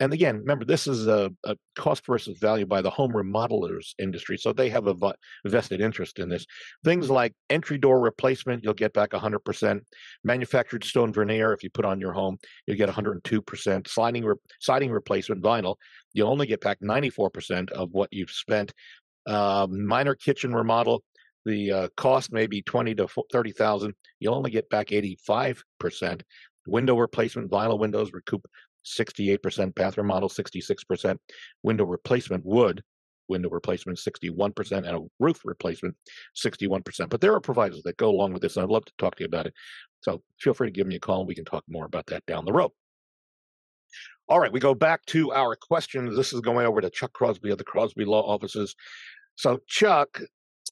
And 0.00 0.14
again, 0.14 0.38
remember, 0.38 0.64
this 0.64 0.86
is 0.86 1.06
a, 1.06 1.30
a, 1.44 1.56
cost 1.76 2.06
versus 2.06 2.38
value 2.38 2.64
by 2.64 2.80
the 2.80 2.88
home 2.88 3.12
remodelers 3.12 3.92
industry. 3.98 4.38
So 4.38 4.50
they 4.50 4.70
have 4.70 4.86
a 4.86 5.14
vested 5.44 5.82
interest 5.82 6.18
in 6.18 6.30
this. 6.30 6.46
Things 6.84 7.10
like 7.10 7.34
entry 7.50 7.76
door 7.76 8.00
replacement, 8.00 8.64
you'll 8.64 8.72
get 8.72 8.94
back 8.94 9.10
100%. 9.10 9.80
Manufactured 10.24 10.84
stone 10.84 11.12
veneer, 11.12 11.52
if 11.52 11.62
you 11.62 11.68
put 11.68 11.84
on 11.84 12.00
your 12.00 12.14
home, 12.14 12.38
you'll 12.66 12.78
get 12.78 12.88
102%. 12.88 13.88
Sliding 13.88 14.24
re- 14.24 14.36
siding 14.58 14.90
replacement 14.90 15.42
vinyl, 15.42 15.76
you'll 16.14 16.30
only 16.30 16.46
get 16.46 16.62
back 16.62 16.78
94% 16.80 17.70
of 17.72 17.90
what 17.92 18.08
you've 18.10 18.30
spent 18.30 18.72
uh, 19.26 19.66
minor 19.70 20.14
kitchen 20.14 20.54
remodel, 20.54 21.02
the 21.44 21.72
uh, 21.72 21.88
cost 21.96 22.32
may 22.32 22.46
be 22.46 22.62
twenty 22.62 22.94
to 22.94 23.08
thirty 23.32 23.52
thousand. 23.52 23.94
You'll 24.18 24.34
only 24.34 24.50
get 24.50 24.68
back 24.70 24.92
eighty 24.92 25.18
five 25.26 25.62
percent. 25.78 26.22
Window 26.66 26.96
replacement, 26.96 27.50
vinyl 27.50 27.78
windows 27.78 28.12
recoup 28.12 28.44
sixty 28.82 29.30
eight 29.30 29.42
percent. 29.42 29.74
Bathroom 29.74 30.08
model 30.08 30.28
sixty 30.28 30.60
six 30.60 30.84
percent. 30.84 31.20
Window 31.62 31.84
replacement, 31.84 32.44
wood 32.44 32.82
window 33.30 33.48
replacement 33.48 33.96
61% 33.96 34.72
and 34.72 34.86
a 34.86 35.00
roof 35.20 35.40
replacement 35.44 35.94
61%. 36.36 37.08
But 37.08 37.20
there 37.22 37.32
are 37.32 37.40
providers 37.40 37.80
that 37.84 37.96
go 37.96 38.10
along 38.10 38.32
with 38.32 38.42
this, 38.42 38.56
and 38.56 38.64
I'd 38.64 38.70
love 38.70 38.84
to 38.84 38.92
talk 38.98 39.14
to 39.14 39.22
you 39.22 39.26
about 39.26 39.46
it. 39.46 39.54
So 40.02 40.22
feel 40.38 40.52
free 40.52 40.66
to 40.66 40.72
give 40.72 40.86
me 40.86 40.96
a 40.96 41.00
call 41.00 41.20
and 41.20 41.28
we 41.28 41.34
can 41.34 41.44
talk 41.44 41.64
more 41.68 41.86
about 41.86 42.06
that 42.06 42.26
down 42.26 42.44
the 42.44 42.52
road. 42.52 42.72
All 44.30 44.38
right, 44.38 44.52
we 44.52 44.60
go 44.60 44.76
back 44.76 45.04
to 45.06 45.32
our 45.32 45.56
questions. 45.56 46.16
This 46.16 46.32
is 46.32 46.40
going 46.40 46.64
over 46.64 46.80
to 46.80 46.88
Chuck 46.88 47.12
Crosby 47.12 47.50
of 47.50 47.58
the 47.58 47.64
Crosby 47.64 48.04
Law 48.04 48.22
Offices. 48.22 48.76
So, 49.34 49.58
Chuck, 49.66 50.20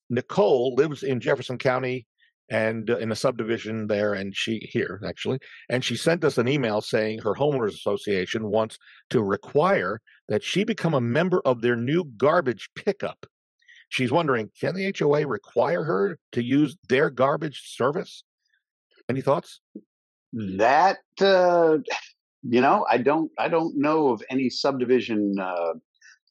Nicole 0.09 0.77
lives 0.77 1.03
in 1.03 1.19
Jefferson 1.19 1.59
County. 1.59 2.07
and 2.51 2.89
uh, 2.89 2.99
in 2.99 3.11
a 3.11 3.17
subdivision 3.17 3.89
there 3.89 4.15
and 4.15 4.35
she 4.35 4.59
here 4.73 5.03
actually 5.05 5.39
and 5.69 5.85
she 5.85 5.97
sent 5.97 6.25
us 6.25 6.39
an 6.39 6.49
email 6.49 6.81
saying 6.81 7.19
her 7.19 7.35
homeowners 7.35 7.75
association 7.75 8.49
wants 8.49 8.79
to 9.11 9.23
require 9.23 10.01
that 10.29 10.43
she 10.43 10.65
become 10.65 10.95
a 10.95 11.01
member 11.01 11.43
of 11.45 11.61
their 11.61 11.77
new 11.77 12.05
garbage 12.17 12.71
pickup 12.75 13.27
she's 13.91 14.11
wondering 14.11 14.49
can 14.59 14.75
the 14.75 14.91
hoa 14.99 15.27
require 15.27 15.85
her 15.85 16.19
to 16.33 16.43
use 16.43 16.75
their 16.89 17.11
garbage 17.11 17.61
service 17.67 18.25
any 19.11 19.21
thoughts 19.21 19.61
that 20.33 20.99
uh, 21.21 21.77
you 22.43 22.61
know 22.61 22.87
i 22.91 22.97
don't 22.97 23.31
i 23.39 23.49
don't 23.49 23.77
know 23.77 24.09
of 24.09 24.23
any 24.31 24.49
subdivision 24.49 25.35
uh, 25.41 25.73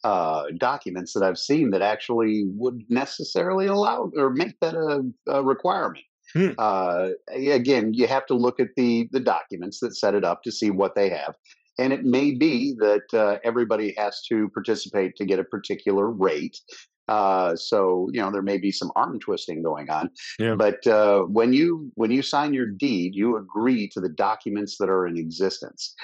uh, 0.04 0.46
documents 0.58 1.14
that 1.14 1.24
I've 1.24 1.38
seen 1.38 1.72
that 1.72 1.82
actually 1.82 2.46
would 2.56 2.84
necessarily 2.90 3.68
allow 3.68 4.12
or 4.16 4.30
make 4.30 4.60
that 4.62 4.76
a, 4.76 5.04
a 5.28 5.44
requirement. 5.44 6.06
Hmm. 6.34 6.52
Uh, 6.58 7.10
again, 7.30 7.94
you 7.94 8.08
have 8.08 8.26
to 8.28 8.34
look 8.34 8.60
at 8.60 8.70
the 8.76 9.08
the 9.12 9.20
documents 9.20 9.80
that 9.80 9.96
set 9.96 10.14
it 10.14 10.24
up 10.24 10.44
to 10.44 10.52
see 10.52 10.70
what 10.70 10.94
they 10.96 11.10
have, 11.10 11.36
and 11.80 11.94
it 11.94 12.04
may 12.04 12.32
be 12.32 12.76
that 12.80 13.14
uh, 13.14 13.40
everybody 13.44 13.94
has 13.98 14.22
to 14.30 14.50
participate 14.50 15.16
to 15.16 15.26
get 15.26 15.40
a 15.40 15.44
particular 15.44 16.12
rate. 16.12 16.60
Uh, 17.08 17.56
so 17.56 18.10
you 18.12 18.22
know 18.22 18.32
there 18.32 18.42
may 18.42 18.58
be 18.58 18.72
some 18.72 18.92
arm 18.96 19.20
twisting 19.20 19.62
going 19.62 19.90
on, 19.90 20.10
Yeah. 20.40 20.56
but 20.56 20.86
uh, 20.88 21.22
when 21.22 21.54
you 21.54 21.92
when 21.96 22.12
you 22.12 22.22
sign 22.22 22.54
your 22.54 22.66
deed, 22.68 23.16
you 23.16 23.38
agree 23.38 23.88
to 23.90 24.02
the 24.02 24.10
documents 24.10 24.78
that 24.78 24.90
are 24.90 25.08
in 25.08 25.18
existence. 25.18 25.96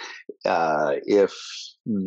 Uh, 0.46 0.94
if 1.06 1.34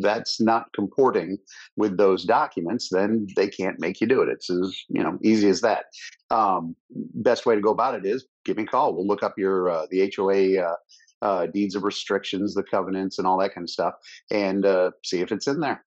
that's 0.01 0.41
not 0.41 0.73
comporting 0.73 1.37
with 1.75 1.97
those 1.97 2.23
documents, 2.23 2.89
then 2.91 3.27
they 3.35 3.47
can't 3.47 3.79
make 3.79 4.01
you 4.01 4.07
do 4.07 4.21
it. 4.21 4.29
It's 4.29 4.49
as 4.49 4.75
you 4.89 5.03
know 5.03 5.17
easy 5.23 5.49
as 5.49 5.61
that. 5.61 5.85
Um, 6.29 6.75
best 6.89 7.45
way 7.45 7.55
to 7.55 7.61
go 7.61 7.71
about 7.71 7.95
it 7.95 8.05
is 8.05 8.25
give 8.45 8.57
me 8.57 8.63
a 8.63 8.67
call. 8.67 8.93
We'll 8.95 9.07
look 9.07 9.23
up 9.23 9.35
your 9.37 9.69
uh, 9.69 9.85
the 9.91 10.11
HOA 10.15 10.57
uh, 10.61 10.75
uh, 11.21 11.45
deeds 11.47 11.75
of 11.75 11.83
restrictions, 11.83 12.53
the 12.53 12.63
covenants, 12.63 13.17
and 13.17 13.27
all 13.27 13.37
that 13.39 13.53
kind 13.53 13.65
of 13.65 13.69
stuff, 13.69 13.95
and 14.31 14.65
uh, 14.65 14.91
see 15.03 15.21
if 15.21 15.31
it's 15.31 15.47
in 15.47 15.59
there. 15.59 15.83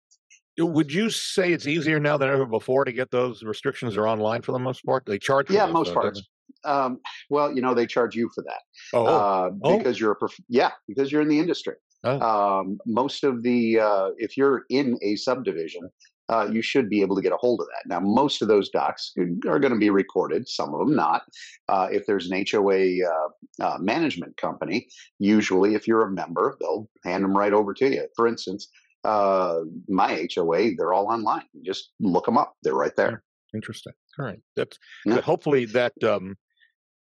Would 0.59 0.93
you 0.93 1.11
say 1.11 1.53
it's 1.53 1.67
easier 1.67 1.99
now 1.99 2.17
than 2.17 2.29
ever 2.29 2.47
before 2.47 2.85
to 2.85 2.93
get 2.93 3.11
those 3.11 3.43
restrictions 3.43 3.97
are 3.97 4.07
online 4.07 4.43
for 4.43 4.53
the 4.53 4.59
most 4.59 4.85
part 4.85 5.05
they 5.07 5.19
charge 5.19 5.49
for 5.49 5.53
Yeah, 5.53 5.67
those, 5.67 5.75
most 5.75 5.88
though, 5.88 5.95
parts. 6.01 6.23
Um, 6.64 7.01
well, 7.29 7.55
you 7.55 7.61
know 7.61 7.75
they 7.75 7.87
charge 7.87 8.14
you 8.14 8.31
for 8.35 8.43
that. 8.45 8.61
oh, 8.95 9.05
uh, 9.07 9.51
Oh. 9.62 9.79
because 9.79 9.99
you're 10.01 10.12
a 10.12 10.17
prof- 10.17 10.40
yeah 10.49 10.71
because 10.88 11.11
you're 11.12 11.23
in 11.23 11.29
the 11.29 11.38
industry. 11.38 11.75
Oh. 12.05 12.21
Um, 12.21 12.79
most 12.87 13.25
of 13.25 13.43
the 13.43 13.81
uh, 13.81 14.11
if 14.19 14.37
you're 14.37 14.64
in 14.71 14.99
a 15.03 15.17
subdivision, 15.17 15.88
uh, 16.29 16.49
you 16.51 16.62
should 16.62 16.88
be 16.88 17.01
able 17.03 17.17
to 17.17 17.23
get 17.23 17.33
a 17.33 17.37
hold 17.37 17.61
of 17.61 17.67
that. 17.67 17.87
Now, 17.88 18.01
most 18.01 18.40
of 18.43 18.49
those 18.49 18.71
docs 18.71 19.12
are 19.47 19.59
going 19.59 19.73
to 19.75 19.79
be 19.79 19.90
recorded. 19.90 20.49
Some 20.49 20.73
of 20.73 20.81
them 20.81 20.95
not. 20.97 21.23
Uh, 21.69 21.88
if 21.90 22.07
there's 22.07 22.31
an 22.31 22.45
HOA 22.51 22.99
uh, 23.07 23.29
uh, 23.67 23.79
management 23.79 24.37
company, 24.38 24.87
usually 25.19 25.75
if 25.75 25.87
you're 25.88 26.03
a 26.07 26.11
member, 26.11 26.57
they'll 26.61 26.88
hand 27.05 27.25
them 27.25 27.37
right 27.37 27.53
over 27.53 27.75
to 27.75 27.90
you. 27.90 28.07
For 28.17 28.27
instance. 28.27 28.69
Uh, 29.05 29.61
my 29.88 30.27
HOA, 30.35 30.75
they're 30.77 30.93
all 30.93 31.09
online. 31.09 31.45
You 31.53 31.62
just 31.62 31.90
look 32.01 32.25
them 32.27 32.38
up; 32.38 32.55
they're 32.62 32.75
right 32.75 32.95
there. 32.97 33.23
Interesting. 33.55 33.93
All 34.19 34.25
right. 34.27 34.40
That's 34.57 34.79
Yeah. 35.05 35.21
Hopefully 35.21 35.64
that 35.67 35.93
um, 36.03 36.37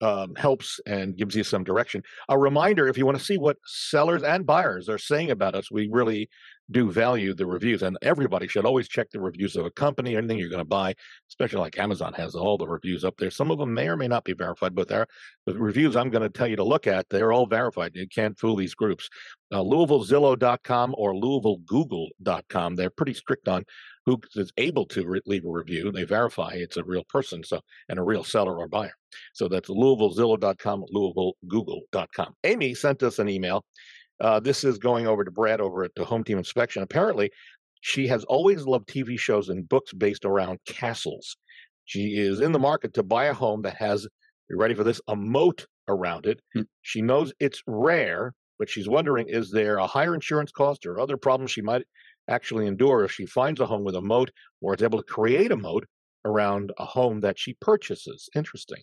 um, 0.04 0.34
helps 0.34 0.80
and 0.86 1.16
gives 1.16 1.34
you 1.34 1.42
some 1.42 1.64
direction. 1.64 2.02
A 2.28 2.38
reminder 2.38 2.86
if 2.86 2.98
you 2.98 3.06
want 3.06 3.18
to 3.18 3.24
see 3.24 3.38
what 3.38 3.56
sellers 3.64 4.22
and 4.22 4.44
buyers 4.44 4.88
are 4.90 4.98
saying 4.98 5.30
about 5.30 5.54
us, 5.54 5.70
we 5.70 5.88
really 5.90 6.28
do 6.70 6.90
value 6.90 7.34
the 7.34 7.46
reviews. 7.46 7.82
And 7.82 7.96
everybody 8.02 8.46
should 8.46 8.66
always 8.66 8.88
check 8.88 9.10
the 9.10 9.20
reviews 9.20 9.56
of 9.56 9.64
a 9.64 9.70
company, 9.70 10.16
anything 10.16 10.38
you're 10.38 10.50
going 10.50 10.58
to 10.58 10.64
buy, 10.64 10.94
especially 11.30 11.60
like 11.60 11.78
Amazon 11.78 12.12
has 12.14 12.34
all 12.34 12.58
the 12.58 12.68
reviews 12.68 13.04
up 13.04 13.16
there. 13.16 13.30
Some 13.30 13.50
of 13.50 13.58
them 13.58 13.72
may 13.72 13.88
or 13.88 13.96
may 13.96 14.08
not 14.08 14.24
be 14.24 14.34
verified, 14.34 14.74
but 14.74 14.88
they're, 14.88 15.06
the 15.46 15.54
reviews 15.54 15.96
I'm 15.96 16.10
going 16.10 16.22
to 16.22 16.28
tell 16.28 16.46
you 16.46 16.56
to 16.56 16.64
look 16.64 16.86
at, 16.86 17.08
they're 17.08 17.32
all 17.32 17.46
verified. 17.46 17.92
You 17.94 18.08
can't 18.08 18.38
fool 18.38 18.56
these 18.56 18.74
groups. 18.74 19.08
Uh, 19.52 19.58
LouisvilleZillow.com 19.58 20.94
or 20.98 21.14
LouisvilleGoogle.com, 21.14 22.76
they're 22.76 22.90
pretty 22.90 23.14
strict 23.14 23.48
on 23.48 23.64
who 24.06 24.20
is 24.34 24.52
able 24.58 24.84
to 24.86 25.06
re- 25.06 25.20
leave 25.26 25.44
a 25.44 25.50
review. 25.50 25.90
They 25.90 26.04
verify 26.04 26.52
it's 26.54 26.76
a 26.76 26.84
real 26.84 27.04
person, 27.04 27.42
so 27.42 27.60
and 27.88 27.98
a 27.98 28.02
real 28.02 28.24
seller 28.24 28.58
or 28.58 28.68
buyer. 28.68 28.92
So 29.32 29.48
that's 29.48 29.68
LouisvilleZillow.com, 29.68 30.84
LouisvilleGoogle.com. 30.94 32.34
Amy 32.44 32.74
sent 32.74 33.02
us 33.02 33.18
an 33.18 33.28
email. 33.28 33.64
Uh, 34.20 34.40
this 34.40 34.64
is 34.64 34.78
going 34.78 35.06
over 35.06 35.24
to 35.24 35.30
Brad 35.30 35.60
over 35.60 35.84
at 35.84 35.94
the 35.96 36.04
Home 36.04 36.24
Team 36.24 36.38
Inspection. 36.38 36.82
Apparently, 36.82 37.30
she 37.80 38.06
has 38.06 38.24
always 38.24 38.64
loved 38.64 38.88
TV 38.88 39.18
shows 39.18 39.48
and 39.48 39.68
books 39.68 39.92
based 39.92 40.24
around 40.24 40.58
castles. 40.66 41.36
She 41.84 42.16
is 42.16 42.40
in 42.40 42.52
the 42.52 42.58
market 42.58 42.94
to 42.94 43.02
buy 43.02 43.26
a 43.26 43.34
home 43.34 43.62
that 43.62 43.76
has, 43.76 44.06
you 44.48 44.56
ready 44.56 44.74
for 44.74 44.84
this, 44.84 45.00
a 45.08 45.16
moat 45.16 45.66
around 45.88 46.26
it. 46.26 46.40
Hmm. 46.54 46.62
She 46.82 47.02
knows 47.02 47.32
it's 47.40 47.62
rare, 47.66 48.32
but 48.58 48.70
she's 48.70 48.88
wondering 48.88 49.28
is 49.28 49.50
there 49.50 49.76
a 49.76 49.86
higher 49.86 50.14
insurance 50.14 50.50
cost 50.50 50.86
or 50.86 50.98
other 50.98 51.16
problems 51.16 51.50
she 51.50 51.60
might 51.60 51.84
actually 52.28 52.66
endure 52.66 53.04
if 53.04 53.12
she 53.12 53.26
finds 53.26 53.60
a 53.60 53.66
home 53.66 53.84
with 53.84 53.96
a 53.96 54.00
moat 54.00 54.30
or 54.62 54.74
is 54.74 54.82
able 54.82 54.98
to 55.02 55.12
create 55.12 55.52
a 55.52 55.56
moat 55.56 55.84
around 56.24 56.72
a 56.78 56.84
home 56.84 57.20
that 57.20 57.38
she 57.38 57.54
purchases? 57.60 58.28
Interesting. 58.34 58.82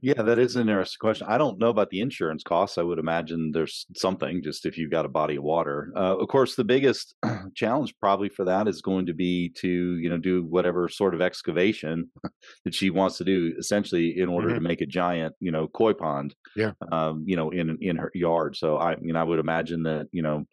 Yeah, 0.00 0.22
that 0.22 0.38
is 0.38 0.56
an 0.56 0.68
interesting 0.68 0.98
question. 1.00 1.26
I 1.28 1.36
don't 1.36 1.58
know 1.58 1.68
about 1.68 1.90
the 1.90 2.00
insurance 2.00 2.42
costs. 2.42 2.78
I 2.78 2.82
would 2.82 2.98
imagine 2.98 3.52
there's 3.52 3.86
something 3.94 4.42
just 4.42 4.64
if 4.64 4.78
you've 4.78 4.90
got 4.90 5.04
a 5.04 5.08
body 5.08 5.36
of 5.36 5.42
water. 5.42 5.92
Uh, 5.94 6.16
of 6.16 6.28
course, 6.28 6.54
the 6.54 6.64
biggest 6.64 7.14
challenge 7.54 7.94
probably 8.00 8.28
for 8.28 8.44
that 8.46 8.68
is 8.68 8.80
going 8.80 9.06
to 9.06 9.14
be 9.14 9.50
to 9.58 9.68
you 9.68 10.08
know 10.08 10.16
do 10.16 10.44
whatever 10.44 10.88
sort 10.88 11.14
of 11.14 11.20
excavation 11.20 12.10
that 12.64 12.74
she 12.74 12.90
wants 12.90 13.18
to 13.18 13.24
do, 13.24 13.54
essentially 13.58 14.18
in 14.18 14.28
order 14.28 14.54
to 14.54 14.60
make 14.60 14.80
a 14.80 14.86
giant 14.86 15.34
you 15.40 15.50
know 15.50 15.68
koi 15.68 15.92
pond. 15.92 16.34
Yeah. 16.54 16.72
Um, 16.90 17.24
you 17.26 17.36
know, 17.36 17.50
in 17.50 17.76
in 17.80 17.96
her 17.96 18.10
yard. 18.14 18.56
So 18.56 18.78
I 18.78 18.96
mean, 18.96 19.16
I 19.16 19.24
would 19.24 19.38
imagine 19.38 19.82
that 19.82 20.08
you 20.10 20.22
know 20.22 20.46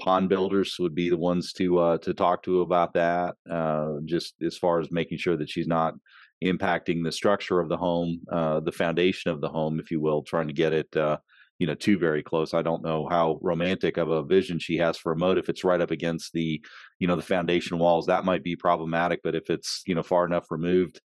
pond 0.00 0.28
builders 0.28 0.76
would 0.80 0.94
be 0.94 1.08
the 1.08 1.16
ones 1.16 1.52
to 1.54 1.78
uh, 1.78 1.98
to 1.98 2.14
talk 2.14 2.42
to 2.44 2.62
about 2.62 2.94
that. 2.94 3.36
Uh, 3.48 3.94
just 4.04 4.34
as 4.42 4.58
far 4.58 4.80
as 4.80 4.90
making 4.90 5.18
sure 5.18 5.36
that 5.36 5.50
she's 5.50 5.68
not 5.68 5.94
impacting 6.42 7.04
the 7.04 7.12
structure 7.12 7.60
of 7.60 7.68
the 7.68 7.76
home, 7.76 8.20
uh, 8.30 8.60
the 8.60 8.72
foundation 8.72 9.30
of 9.30 9.40
the 9.40 9.48
home, 9.48 9.78
if 9.80 9.90
you 9.90 10.00
will, 10.00 10.22
trying 10.22 10.48
to 10.48 10.54
get 10.54 10.72
it, 10.72 10.96
uh, 10.96 11.18
you 11.58 11.66
know, 11.66 11.74
too 11.74 11.98
very 11.98 12.22
close. 12.22 12.54
I 12.54 12.62
don't 12.62 12.82
know 12.82 13.06
how 13.08 13.38
romantic 13.40 13.96
of 13.96 14.10
a 14.10 14.22
vision 14.24 14.58
she 14.58 14.76
has 14.78 14.98
for 14.98 15.12
a 15.12 15.16
moat. 15.16 15.38
If 15.38 15.48
it's 15.48 15.64
right 15.64 15.80
up 15.80 15.90
against 15.90 16.32
the, 16.32 16.60
you 16.98 17.06
know, 17.06 17.16
the 17.16 17.22
foundation 17.22 17.78
walls, 17.78 18.06
that 18.06 18.24
might 18.24 18.42
be 18.42 18.56
problematic. 18.56 19.20
But 19.22 19.34
if 19.34 19.50
it's, 19.50 19.82
you 19.86 19.94
know, 19.94 20.02
far 20.02 20.26
enough 20.26 20.50
removed, 20.50 21.00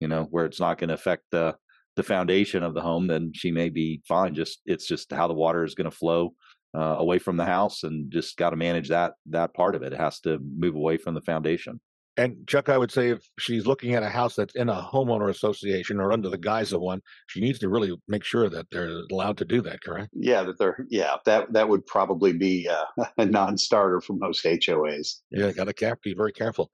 you 0.00 0.08
know, 0.08 0.24
where 0.30 0.46
it's 0.46 0.60
not 0.60 0.78
going 0.78 0.88
to 0.88 0.94
affect 0.94 1.24
the 1.30 1.56
the 1.96 2.02
foundation 2.02 2.62
of 2.62 2.72
the 2.72 2.80
home, 2.80 3.08
then 3.08 3.32
she 3.34 3.50
may 3.50 3.68
be 3.68 4.00
fine. 4.08 4.34
Just 4.34 4.62
it's 4.64 4.86
just 4.86 5.12
how 5.12 5.26
the 5.26 5.34
water 5.34 5.64
is 5.64 5.74
going 5.74 5.90
to 5.90 5.96
flow 5.96 6.34
uh, 6.74 6.96
away 6.98 7.18
from 7.18 7.36
the 7.36 7.44
house, 7.44 7.82
and 7.82 8.10
just 8.10 8.36
got 8.36 8.50
to 8.50 8.56
manage 8.56 8.88
that 8.88 9.12
that 9.26 9.52
part 9.54 9.74
of 9.74 9.82
it. 9.82 9.92
It 9.92 10.00
has 10.00 10.20
to 10.20 10.38
move 10.38 10.76
away 10.76 10.96
from 10.96 11.14
the 11.14 11.20
foundation. 11.20 11.80
And 12.16 12.46
Chuck, 12.46 12.68
I 12.68 12.76
would 12.76 12.90
say 12.90 13.10
if 13.10 13.22
she's 13.38 13.66
looking 13.66 13.94
at 13.94 14.02
a 14.02 14.08
house 14.08 14.34
that's 14.34 14.54
in 14.54 14.68
a 14.68 14.88
homeowner 14.92 15.30
association 15.30 16.00
or 16.00 16.12
under 16.12 16.28
the 16.28 16.36
guise 16.36 16.72
of 16.72 16.80
one, 16.80 17.00
she 17.28 17.40
needs 17.40 17.58
to 17.60 17.68
really 17.68 17.96
make 18.08 18.24
sure 18.24 18.48
that 18.48 18.66
they're 18.70 18.90
allowed 19.10 19.38
to 19.38 19.44
do 19.44 19.60
that, 19.62 19.82
correct? 19.82 20.10
Yeah, 20.12 20.42
that 20.42 20.58
they're 20.58 20.86
yeah 20.90 21.16
that 21.24 21.52
that 21.52 21.68
would 21.68 21.86
probably 21.86 22.32
be 22.32 22.68
uh, 22.68 23.04
a 23.18 23.24
non-starter 23.24 24.00
for 24.00 24.14
most 24.14 24.44
HOAs. 24.44 25.20
Yeah, 25.30 25.52
got 25.52 25.74
to 25.74 25.96
be 26.02 26.14
very 26.14 26.32
careful. 26.32 26.70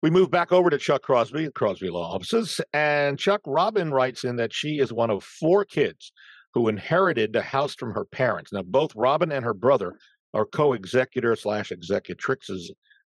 We 0.00 0.10
move 0.10 0.30
back 0.30 0.52
over 0.52 0.70
to 0.70 0.78
Chuck 0.78 1.02
Crosby, 1.02 1.46
at 1.46 1.54
Crosby 1.54 1.90
Law 1.90 2.14
Offices, 2.14 2.60
and 2.72 3.18
Chuck 3.18 3.40
Robin 3.44 3.90
writes 3.90 4.22
in 4.22 4.36
that 4.36 4.54
she 4.54 4.78
is 4.78 4.92
one 4.92 5.10
of 5.10 5.24
four 5.24 5.64
kids 5.64 6.12
who 6.54 6.68
inherited 6.68 7.32
the 7.32 7.42
house 7.42 7.74
from 7.74 7.92
her 7.92 8.04
parents. 8.04 8.52
Now, 8.52 8.62
both 8.62 8.94
Robin 8.94 9.32
and 9.32 9.44
her 9.44 9.54
brother 9.54 9.94
are 10.34 10.46
co-executor 10.46 11.34
slash 11.34 11.70
executrixes 11.70 12.70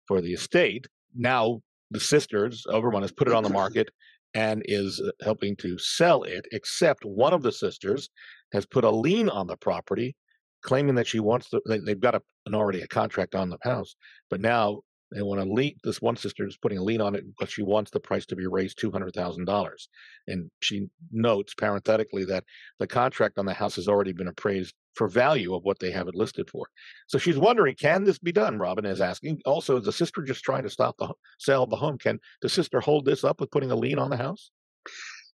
for 0.08 0.20
the 0.20 0.32
estate. 0.32 0.86
Now, 1.14 1.60
the 1.90 2.00
sisters, 2.00 2.64
Overman, 2.68 3.02
has 3.02 3.12
put 3.12 3.28
it 3.28 3.34
on 3.34 3.42
the 3.42 3.50
market 3.50 3.90
and 4.34 4.62
is 4.64 5.00
uh, 5.00 5.10
helping 5.22 5.56
to 5.56 5.78
sell 5.78 6.22
it. 6.22 6.46
Except 6.52 7.04
one 7.04 7.34
of 7.34 7.42
the 7.42 7.52
sisters 7.52 8.08
has 8.52 8.64
put 8.64 8.84
a 8.84 8.90
lien 8.90 9.28
on 9.28 9.46
the 9.46 9.56
property, 9.56 10.16
claiming 10.62 10.94
that 10.94 11.06
she 11.06 11.20
wants 11.20 11.50
to. 11.50 11.60
They, 11.66 11.78
they've 11.78 12.00
got 12.00 12.14
a, 12.14 12.22
an 12.46 12.54
already 12.54 12.80
a 12.80 12.86
contract 12.86 13.34
on 13.34 13.50
the 13.50 13.58
house, 13.62 13.94
but 14.30 14.40
now 14.40 14.80
they 15.14 15.20
want 15.20 15.42
to 15.42 15.52
lien. 15.52 15.74
This 15.84 16.00
one 16.00 16.16
sister 16.16 16.46
is 16.46 16.56
putting 16.56 16.78
a 16.78 16.82
lien 16.82 17.02
on 17.02 17.14
it, 17.14 17.24
but 17.38 17.50
she 17.50 17.62
wants 17.62 17.90
the 17.90 18.00
price 18.00 18.24
to 18.26 18.36
be 18.36 18.46
raised 18.46 18.78
two 18.78 18.90
hundred 18.90 19.12
thousand 19.12 19.44
dollars. 19.44 19.88
And 20.26 20.50
she 20.60 20.86
notes 21.10 21.52
parenthetically 21.54 22.24
that 22.24 22.44
the 22.78 22.86
contract 22.86 23.38
on 23.38 23.44
the 23.44 23.52
house 23.52 23.76
has 23.76 23.88
already 23.88 24.12
been 24.12 24.28
appraised 24.28 24.74
for 24.94 25.08
value 25.08 25.54
of 25.54 25.64
what 25.64 25.78
they 25.78 25.90
have 25.90 26.08
it 26.08 26.14
listed 26.14 26.48
for. 26.50 26.66
So 27.06 27.18
she's 27.18 27.38
wondering, 27.38 27.74
can 27.74 28.04
this 28.04 28.18
be 28.18 28.32
done? 28.32 28.58
Robin 28.58 28.84
is 28.84 29.00
asking. 29.00 29.40
Also, 29.44 29.78
is 29.78 29.84
the 29.84 29.92
sister 29.92 30.22
just 30.22 30.44
trying 30.44 30.62
to 30.64 30.70
stop 30.70 30.96
the 30.98 31.12
sale 31.38 31.64
of 31.64 31.70
the 31.70 31.76
home? 31.76 31.98
Can 31.98 32.18
the 32.40 32.48
sister 32.48 32.80
hold 32.80 33.04
this 33.04 33.24
up 33.24 33.40
with 33.40 33.50
putting 33.50 33.70
a 33.70 33.76
lien 33.76 33.98
on 33.98 34.10
the 34.10 34.16
house? 34.16 34.50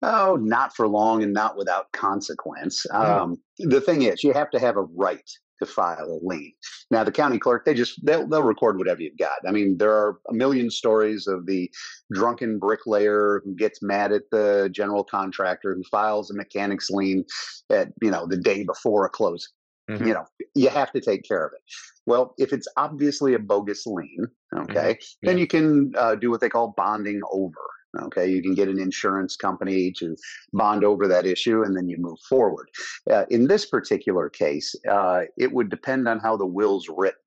Oh, 0.03 0.37
not 0.37 0.75
for 0.75 0.89
long 0.89 1.23
and 1.23 1.33
not 1.33 1.57
without 1.57 1.91
consequence. 1.93 2.85
Yeah. 2.91 3.23
Um, 3.23 3.39
the 3.59 3.81
thing 3.81 4.03
is, 4.03 4.25
you 4.25 4.33
have 4.33 4.51
to 4.51 4.59
have 4.59 4.77
a 4.77 4.83
right 4.83 5.31
to 5.65 5.67
file 5.67 6.05
a 6.05 6.19
lien. 6.27 6.53
Now, 6.91 7.05
the 7.05 7.13
county 7.13 7.39
clerk, 7.39 7.65
they 7.65 7.75
just 7.75 8.05
they'll, 8.05 8.27
they'll 8.27 8.43
record 8.43 8.79
whatever 8.79 9.01
you've 9.01 9.19
got. 9.19 9.39
I 9.47 9.51
mean, 9.53 9.79
there 9.79 9.93
are 9.93 10.19
a 10.29 10.35
million 10.35 10.71
stories 10.71 11.27
of 11.27 11.47
the 11.47 11.71
drunken 12.13 12.59
bricklayer 12.59 13.41
who 13.45 13.55
gets 13.55 13.83
mad 13.83 14.13
at 14.13 14.23
the 14.31 14.69
general 14.73 15.05
contractor 15.05 15.75
who 15.75 15.83
files 15.91 16.31
a 16.31 16.35
mechanic's 16.35 16.91
lien 16.91 17.25
at 17.71 17.89
you 18.03 18.11
know 18.11 18.27
the 18.27 18.37
day 18.37 18.65
before 18.65 19.07
a 19.07 19.09
closing. 19.09 19.53
Mhm. 19.91 20.07
You 20.07 20.15
know, 20.15 20.25
you 20.55 20.69
have 20.69 20.93
to 20.93 21.01
take 21.01 21.25
care 21.27 21.45
of 21.45 21.53
it. 21.55 21.63
Well, 22.07 22.35
if 22.39 22.53
it's 22.53 22.69
obviously 22.77 23.35
a 23.35 23.39
bogus 23.39 23.85
lien, 23.87 24.27
okay, 24.57 24.99
then 25.23 25.37
Yeah. 25.37 25.41
you 25.43 25.47
can 25.47 25.93
uh, 25.97 26.15
do 26.15 26.31
what 26.31 26.41
they 26.41 26.49
call 26.49 26.73
bonding 26.77 27.21
over. 27.33 27.55
Okay, 28.01 28.29
you 28.29 28.43
can 28.43 28.55
get 28.55 28.69
an 28.69 28.81
insurance 28.81 29.37
company 29.37 29.93
to 29.99 30.17
bond 30.53 30.85
over 30.85 31.07
that 31.09 31.27
issue, 31.27 31.63
and 31.63 31.77
then 31.77 31.89
you 31.89 31.99
move 31.99 32.19
forward. 32.29 32.71
Uh, 33.11 33.25
in 33.29 33.47
this 33.47 33.67
particular 33.67 34.31
case, 34.31 34.75
uh, 34.91 35.23
it 35.37 35.53
would 35.53 35.69
depend 35.69 36.09
on 36.09 36.19
how 36.19 36.37
the 36.37 36.47
will's 36.47 36.89
written. 36.89 37.19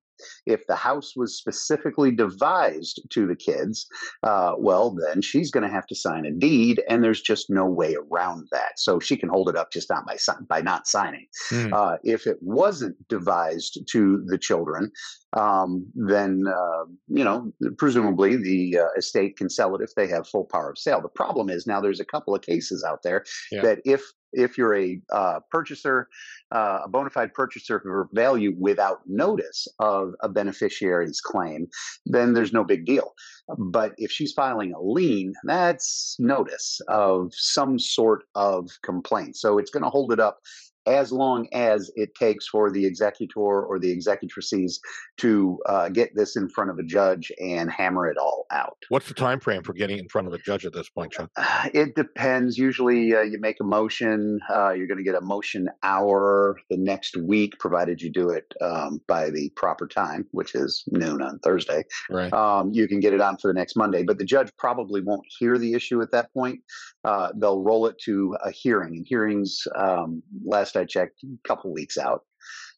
If 0.46 0.66
the 0.66 0.76
house 0.76 1.14
was 1.16 1.36
specifically 1.36 2.10
devised 2.10 3.00
to 3.10 3.26
the 3.26 3.36
kids, 3.36 3.86
uh, 4.22 4.54
well, 4.58 4.90
then 4.94 5.22
she's 5.22 5.50
going 5.50 5.66
to 5.66 5.72
have 5.72 5.86
to 5.88 5.94
sign 5.94 6.26
a 6.26 6.30
deed, 6.32 6.82
and 6.88 7.02
there's 7.02 7.20
just 7.20 7.50
no 7.50 7.66
way 7.66 7.96
around 7.96 8.48
that. 8.52 8.78
So 8.78 8.98
she 9.00 9.16
can 9.16 9.28
hold 9.28 9.48
it 9.48 9.56
up 9.56 9.72
just 9.72 9.90
not 9.90 10.06
by 10.06 10.16
by 10.48 10.60
not 10.60 10.86
signing. 10.86 11.26
Hmm. 11.50 11.72
Uh, 11.72 11.96
if 12.04 12.26
it 12.26 12.38
wasn't 12.40 12.96
devised 13.08 13.80
to 13.92 14.22
the 14.26 14.38
children, 14.38 14.90
um, 15.36 15.86
then 15.94 16.44
uh, 16.48 16.84
you 17.08 17.24
know 17.24 17.52
presumably 17.78 18.36
the 18.36 18.78
uh, 18.78 18.88
estate 18.96 19.36
can 19.36 19.50
sell 19.50 19.74
it 19.74 19.82
if 19.82 19.94
they 19.94 20.06
have 20.08 20.28
full 20.28 20.44
power 20.44 20.70
of 20.70 20.78
sale. 20.78 21.00
The 21.00 21.08
problem 21.08 21.50
is 21.50 21.66
now 21.66 21.80
there's 21.80 22.00
a 22.00 22.04
couple 22.04 22.34
of 22.34 22.42
cases 22.42 22.84
out 22.84 23.02
there 23.02 23.24
Yeah. 23.50 23.62
that 23.62 23.80
if 23.84 24.02
if 24.36 24.56
you're 24.56 24.76
a 24.76 25.00
uh, 25.10 25.40
purchaser, 25.50 26.08
uh, 26.54 26.80
a 26.84 26.88
bona 26.88 27.10
fide 27.10 27.34
purchaser 27.34 27.80
for 27.80 28.08
value 28.12 28.54
without 28.58 29.00
notice 29.06 29.66
of 29.80 30.14
a 30.20 30.28
beneficiary's 30.28 31.20
claim, 31.20 31.66
then 32.04 32.34
there's 32.34 32.52
no 32.52 32.62
big 32.62 32.84
deal. 32.84 33.14
But 33.58 33.94
if 33.96 34.10
she's 34.10 34.32
filing 34.32 34.72
a 34.72 34.80
lien, 34.80 35.32
that's 35.44 36.16
notice 36.18 36.80
of 36.88 37.32
some 37.32 37.78
sort 37.78 38.24
of 38.34 38.70
complaint. 38.82 39.36
So 39.36 39.58
it's 39.58 39.70
going 39.70 39.84
to 39.84 39.90
hold 39.90 40.12
it 40.12 40.20
up 40.20 40.40
as 40.86 41.12
long 41.12 41.48
as 41.52 41.90
it 41.96 42.14
takes 42.14 42.46
for 42.46 42.70
the 42.70 42.84
executor 42.84 43.40
or 43.40 43.78
the 43.78 43.96
executrices 43.96 44.78
to 45.18 45.58
uh, 45.66 45.88
get 45.88 46.14
this 46.14 46.36
in 46.36 46.48
front 46.48 46.70
of 46.70 46.78
a 46.78 46.82
judge 46.82 47.32
and 47.40 47.70
hammer 47.70 48.06
it 48.08 48.16
all 48.16 48.46
out. 48.52 48.76
What's 48.88 49.08
the 49.08 49.14
time 49.14 49.40
frame 49.40 49.62
for 49.62 49.72
getting 49.72 49.98
in 49.98 50.08
front 50.08 50.26
of 50.28 50.34
a 50.34 50.38
judge 50.38 50.64
at 50.64 50.72
this 50.72 50.88
point, 50.88 51.12
Chuck? 51.12 51.30
Uh, 51.36 51.68
It 51.74 51.94
depends. 51.94 52.56
Usually, 52.56 53.14
uh, 53.14 53.22
you 53.22 53.38
make 53.40 53.58
a 53.60 53.64
motion. 53.64 54.40
Uh, 54.54 54.70
you're 54.70 54.86
going 54.86 54.98
to 54.98 55.04
get 55.04 55.14
a 55.14 55.20
motion 55.20 55.68
hour 55.82 56.56
the 56.70 56.76
next 56.76 57.16
week, 57.16 57.58
provided 57.58 58.00
you 58.00 58.10
do 58.10 58.30
it 58.30 58.52
um, 58.60 59.00
by 59.06 59.30
the 59.30 59.50
proper 59.56 59.86
time, 59.86 60.26
which 60.30 60.54
is 60.54 60.84
noon 60.90 61.22
on 61.22 61.38
Thursday. 61.40 61.84
Right. 62.10 62.32
Um, 62.32 62.70
you 62.72 62.86
can 62.88 63.00
get 63.00 63.12
it 63.12 63.20
on 63.20 63.36
for 63.38 63.48
the 63.48 63.54
next 63.54 63.76
Monday, 63.76 64.02
but 64.02 64.18
the 64.18 64.24
judge 64.24 64.50
probably 64.58 65.00
won't 65.00 65.26
hear 65.38 65.58
the 65.58 65.74
issue 65.74 66.00
at 66.02 66.12
that 66.12 66.32
point. 66.32 66.60
Uh, 67.04 67.30
they'll 67.34 67.62
roll 67.62 67.86
it 67.86 67.96
to 68.04 68.36
a 68.44 68.50
hearing, 68.50 68.96
and 68.96 69.06
hearings, 69.06 69.66
um, 69.76 70.22
last 70.44 70.75
I 70.76 70.84
checked, 70.84 71.22
a 71.24 71.48
couple 71.48 71.72
weeks 71.72 71.98
out. 71.98 72.22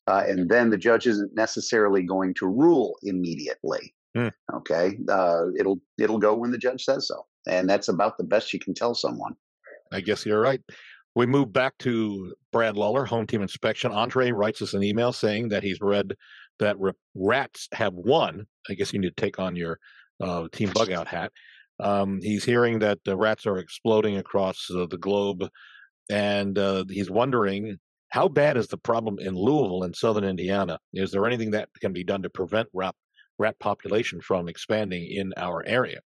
Uh, 0.06 0.24
and 0.26 0.48
then 0.48 0.70
the 0.70 0.78
judge 0.78 1.06
isn't 1.06 1.34
necessarily 1.34 2.02
going 2.02 2.32
to 2.34 2.46
rule 2.46 2.96
immediately. 3.02 3.94
Hmm. 4.16 4.28
Okay, 4.54 4.96
uh, 5.10 5.44
it'll 5.58 5.80
it'll 5.98 6.18
go 6.18 6.34
when 6.34 6.50
the 6.50 6.56
judge 6.56 6.82
says 6.82 7.06
so, 7.08 7.26
and 7.46 7.68
that's 7.68 7.88
about 7.88 8.16
the 8.16 8.24
best 8.24 8.54
you 8.54 8.58
can 8.58 8.72
tell 8.72 8.94
someone. 8.94 9.34
I 9.92 10.00
guess 10.00 10.24
you're 10.24 10.40
right. 10.40 10.62
We 11.14 11.26
move 11.26 11.52
back 11.52 11.76
to 11.80 12.34
Brad 12.52 12.76
Lawler, 12.76 13.04
home 13.04 13.26
team 13.26 13.42
inspection. 13.42 13.92
Andre 13.92 14.30
writes 14.30 14.62
us 14.62 14.72
an 14.72 14.82
email 14.82 15.12
saying 15.12 15.50
that 15.50 15.62
he's 15.62 15.80
read 15.80 16.14
that 16.58 16.76
rats 17.14 17.68
have 17.72 17.94
won. 17.94 18.46
I 18.68 18.74
guess 18.74 18.92
you 18.92 18.98
need 18.98 19.14
to 19.16 19.22
take 19.22 19.38
on 19.38 19.56
your 19.56 19.78
uh, 20.20 20.48
team 20.52 20.70
bug 20.74 20.90
out 20.90 21.06
hat. 21.06 21.32
Um, 21.80 22.20
he's 22.22 22.44
hearing 22.44 22.78
that 22.80 22.98
the 23.04 23.16
rats 23.16 23.46
are 23.46 23.58
exploding 23.58 24.16
across 24.16 24.68
uh, 24.70 24.86
the 24.90 24.98
globe, 24.98 25.48
and 26.10 26.58
uh, 26.58 26.84
he's 26.88 27.10
wondering 27.10 27.78
how 28.10 28.28
bad 28.28 28.56
is 28.56 28.68
the 28.68 28.78
problem 28.78 29.18
in 29.18 29.34
Louisville 29.34 29.84
in 29.84 29.94
southern 29.94 30.24
Indiana? 30.24 30.78
Is 30.92 31.10
there 31.10 31.26
anything 31.26 31.50
that 31.52 31.68
can 31.80 31.92
be 31.92 32.04
done 32.04 32.22
to 32.22 32.30
prevent 32.30 32.68
rat, 32.72 32.94
rat 33.38 33.58
population 33.58 34.20
from 34.20 34.48
expanding 34.48 35.06
in 35.10 35.32
our 35.36 35.64
area? 35.66 36.00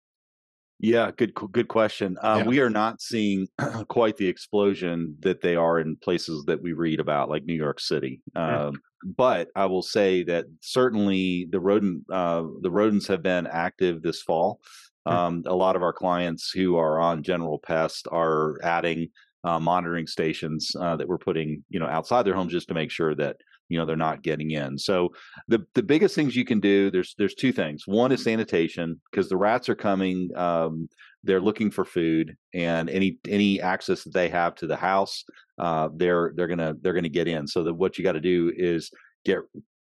Yeah, 0.82 1.12
good 1.16 1.34
good 1.34 1.68
question. 1.68 2.18
Um, 2.22 2.40
Yeah. 2.40 2.46
We 2.46 2.60
are 2.62 2.70
not 2.70 3.02
seeing 3.02 3.48
quite 3.90 4.16
the 4.16 4.28
explosion 4.28 5.18
that 5.20 5.42
they 5.42 5.58
are 5.58 5.80
in 5.80 5.98
places 5.98 6.46
that 6.46 6.62
we 6.62 6.72
read 6.72 7.02
about, 7.02 7.30
like 7.30 7.44
New 7.44 7.54
York 7.54 7.82
City. 7.82 8.22
Um, 8.36 8.82
but 9.04 9.50
I 9.56 9.66
will 9.66 9.82
say 9.82 10.24
that 10.24 10.46
certainly 10.62 11.48
the 11.52 11.60
rodent 11.60 12.04
uh, 12.12 12.44
the 12.62 12.72
rodents 12.72 13.08
have 13.08 13.22
been 13.22 13.46
active 13.46 14.02
this 14.02 14.22
fall. 14.22 14.62
Hmm. 15.06 15.14
Um, 15.14 15.44
a 15.48 15.56
lot 15.56 15.76
of 15.76 15.84
our 15.84 15.94
clients 15.94 16.50
who 16.50 16.78
are 16.78 16.98
on 17.00 17.24
General 17.24 17.60
Pest 17.60 18.08
are 18.10 18.58
adding 18.64 19.10
uh, 19.44 19.60
monitoring 19.60 20.08
stations 20.08 20.76
uh, 20.80 20.96
that 20.96 21.08
we're 21.08 21.18
putting, 21.18 21.64
you 21.70 21.80
know, 21.80 21.88
outside 21.88 22.24
their 22.24 22.34
homes 22.34 22.52
just 22.52 22.68
to 22.68 22.74
make 22.74 22.92
sure 22.92 23.16
that 23.16 23.38
you 23.70 23.78
know 23.78 23.86
they're 23.86 23.96
not 23.96 24.24
getting 24.24 24.52
in. 24.52 24.78
So 24.78 25.10
the 25.48 25.66
the 25.76 25.84
biggest 25.84 26.16
things 26.16 26.36
you 26.36 26.46
can 26.46 26.60
do 26.60 26.92
there's 26.92 27.16
there's 27.18 27.36
two 27.36 27.52
things. 27.52 27.84
One 27.86 28.12
is 28.12 28.24
sanitation 28.24 29.00
because 29.12 29.30
the 29.30 29.38
rats 29.38 29.70
are 29.70 29.76
coming. 29.76 30.30
Um, 30.36 30.90
they're 31.24 31.42
looking 31.42 31.70
for 31.70 31.86
food 31.86 32.36
and 32.54 32.90
any 32.90 33.20
any 33.28 33.62
access 33.62 34.04
that 34.04 34.14
they 34.14 34.30
have 34.30 34.56
to 34.56 34.68
the 34.68 34.76
house, 34.76 35.24
uh, 35.58 35.90
they're 35.96 36.34
they're 36.36 36.48
gonna 36.48 36.76
they're 36.82 36.94
gonna 36.94 37.10
get 37.10 37.28
in. 37.28 37.48
So 37.48 37.64
that 37.64 37.74
what 37.74 37.98
you 37.98 38.04
got 38.04 38.14
to 38.14 38.22
do 38.22 38.52
is 38.56 38.90
get 39.26 39.40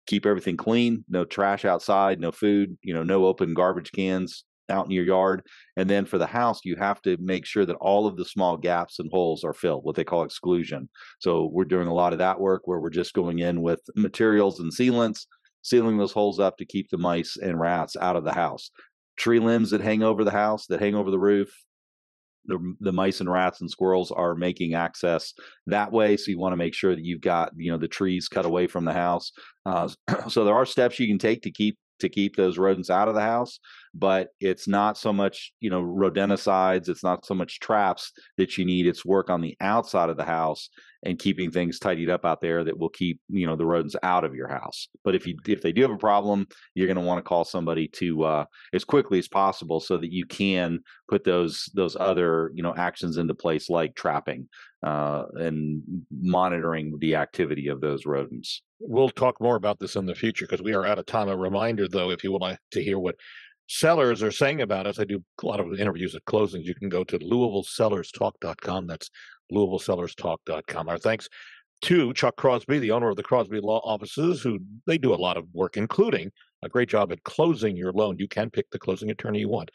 keep 0.07 0.25
everything 0.25 0.57
clean, 0.57 1.05
no 1.09 1.25
trash 1.25 1.65
outside, 1.65 2.21
no 2.21 2.31
food, 2.31 2.79
you 2.83 2.95
know, 2.95 3.03
no 3.03 3.27
open 3.27 3.55
garbage 3.55 3.93
cans 3.93 4.45
out 4.69 4.87
in 4.87 4.91
your 4.91 5.05
yard. 5.05 5.43
And 5.77 5.89
then 5.89 6.07
for 6.07 6.19
the 6.19 6.27
house, 6.27 6.61
you 6.65 6.77
have 6.77 7.01
to 7.03 7.17
make 7.21 7.47
sure 7.47 7.67
that 7.67 7.77
all 7.77 8.07
of 8.07 8.17
the 8.17 8.25
small 8.25 8.57
gaps 8.57 8.99
and 8.99 9.11
holes 9.11 9.45
are 9.45 9.53
filled, 9.53 9.85
what 9.85 9.97
they 9.97 10.05
call 10.05 10.25
exclusion. 10.25 10.89
So 11.19 11.51
we're 11.53 11.65
doing 11.65 11.89
a 11.89 11.95
lot 11.95 12.13
of 12.13 12.19
that 12.19 12.41
work 12.41 12.63
where 12.65 12.81
we're 12.81 12.91
just 12.91 13.15
going 13.15 13.41
in 13.41 13.63
with 13.63 13.81
materials 13.95 14.61
and 14.61 14.73
sealants, 14.73 15.27
sealing 15.63 15.99
those 15.99 16.13
holes 16.13 16.41
up 16.41 16.57
to 16.59 16.65
keep 16.65 16.91
the 16.91 16.99
mice 16.99 17.37
and 17.37 17.61
rats 17.61 17.97
out 18.01 18.17
of 18.17 18.25
the 18.25 18.35
house. 18.35 18.71
Tree 19.17 19.41
limbs 19.41 19.71
that 19.71 19.81
hang 19.81 20.03
over 20.03 20.25
the 20.25 20.31
house, 20.31 20.67
that 20.67 20.81
hang 20.81 20.95
over 20.95 21.11
the 21.11 21.19
roof, 21.19 21.51
the, 22.47 22.75
the 22.81 22.93
mice 22.93 23.21
and 23.21 23.31
rats 23.31 23.61
and 23.61 23.71
squirrels 23.71 24.11
are 24.11 24.35
making 24.35 24.75
access 24.75 25.35
that 25.67 25.93
way. 25.93 26.17
So 26.17 26.31
you 26.31 26.39
want 26.39 26.53
to 26.53 26.57
make 26.57 26.75
sure 26.75 26.95
that 26.95 27.05
you've 27.05 27.21
got 27.21 27.53
you 27.57 27.71
know 27.71 27.79
the 27.79 27.89
trees 27.89 28.29
cut 28.29 28.45
away 28.45 28.67
from 28.67 28.85
the 28.85 28.93
house. 28.93 29.33
Uh, 29.65 29.89
so 30.29 30.45
there 30.45 30.55
are 30.55 30.67
steps 30.67 30.99
you 30.99 31.09
can 31.09 31.19
take 31.19 31.43
to 31.43 31.51
keep 31.51 31.79
to 32.01 32.09
keep 32.09 32.37
those 32.37 32.59
rodents 32.59 32.91
out 32.91 33.09
of 33.09 33.15
the 33.15 33.23
house, 33.23 33.59
but 33.99 34.29
it's 34.41 34.69
not 34.69 34.99
so 34.99 35.13
much 35.13 35.53
you 35.61 35.71
know 35.71 35.83
rodenticides. 35.83 36.89
It's 36.89 37.05
not 37.05 37.25
so 37.25 37.35
much 37.35 37.61
traps 37.61 38.13
that 38.37 38.59
you 38.59 38.65
need. 38.65 38.87
It's 38.87 39.05
work 39.05 39.31
on 39.31 39.41
the 39.41 39.57
outside 39.61 40.11
of 40.11 40.17
the 40.17 40.25
house 40.25 40.69
and 41.05 41.19
keeping 41.19 41.51
things 41.51 41.79
tidied 41.79 42.11
up 42.11 42.25
out 42.25 42.41
there 42.41 42.65
that 42.65 42.79
will 42.79 42.89
keep 42.89 43.21
you 43.29 43.47
know 43.47 43.57
the 43.57 43.65
rodents 43.65 43.97
out 44.03 44.25
of 44.25 44.35
your 44.35 44.49
house. 44.49 44.89
But 45.05 45.15
if 45.15 45.27
you 45.27 45.37
if 45.47 45.63
they 45.63 45.73
do 45.73 45.83
have 45.83 45.91
a 45.91 45.99
problem, 45.99 46.47
you're 46.75 46.89
going 46.89 46.97
to 46.97 47.03
want 47.03 47.19
to 47.19 47.29
call 47.29 47.45
somebody 47.45 47.89
to 47.95 48.25
uh, 48.25 48.45
as 48.73 48.85
quickly 48.85 49.19
as 49.19 49.29
possible 49.29 49.81
so 49.81 49.97
that 49.99 50.13
you 50.13 50.27
can 50.27 50.81
put 51.09 51.25
those 51.25 51.71
those 51.75 51.97
other 51.99 52.51
you 52.55 52.63
know 52.63 52.75
actions 52.77 53.17
into 53.17 53.35
place 53.35 53.71
like 53.71 53.95
trapping 53.95 54.49
uh, 54.85 55.25
and 55.35 55.83
monitoring 56.11 56.97
the 57.01 57.15
activity 57.15 57.69
of 57.69 57.81
those 57.81 58.07
rodents. 58.07 58.63
We'll 58.79 59.09
talk 59.09 59.41
more 59.41 59.57
about 59.57 59.79
this 59.79 59.97
in 59.97 60.07
the 60.07 60.15
future 60.15 60.47
because 60.47 60.63
we 60.63 60.75
are 60.75 60.85
out 60.85 60.99
of 60.99 61.07
time. 61.07 61.29
A 61.29 61.37
reminder, 61.37 61.89
though, 61.89 62.11
if 62.11 62.23
you 62.23 62.33
would 62.33 62.43
like 62.43 62.59
to 62.73 62.83
hear 62.83 62.99
what 62.99 63.17
sellers 63.69 64.23
are 64.23 64.31
saying 64.31 64.63
about 64.63 64.87
us, 64.87 64.99
I 64.99 65.05
do 65.05 65.23
a 65.43 65.47
lot 65.47 65.61
of 65.61 65.79
interviews 65.79 66.15
at 66.15 66.25
closings. 66.25 66.65
You 66.65 66.75
can 66.75 66.89
go 66.89 67.05
to 67.05 67.19
LouisvilleSellersTalk.com. 67.19 68.87
That's 68.87 69.11
LouisvilleSellersTalk.com. 69.53 70.89
Our 70.89 70.99
thanks 70.99 71.29
to 71.83 72.13
Chuck 72.15 72.37
Crosby, 72.37 72.79
the 72.79 72.91
owner 72.91 73.09
of 73.09 73.17
the 73.17 73.23
Crosby 73.23 73.61
Law 73.61 73.81
Offices, 73.85 74.41
who 74.43 74.59
they 74.87 74.99
do 74.99 75.15
a 75.15 75.17
lot 75.17 75.37
of 75.37 75.47
work, 75.53 75.77
including 75.77 76.31
a 76.63 76.69
great 76.69 76.89
job 76.89 77.13
at 77.13 77.23
closing 77.25 77.77
your 77.77 77.93
loan. 77.93 78.17
You 78.19 78.29
can 78.29 78.51
pick 78.51 78.71
the 78.71 78.79
closing 78.79 79.11
attorney 79.11 79.41
you 79.41 79.49
want. 79.49 79.71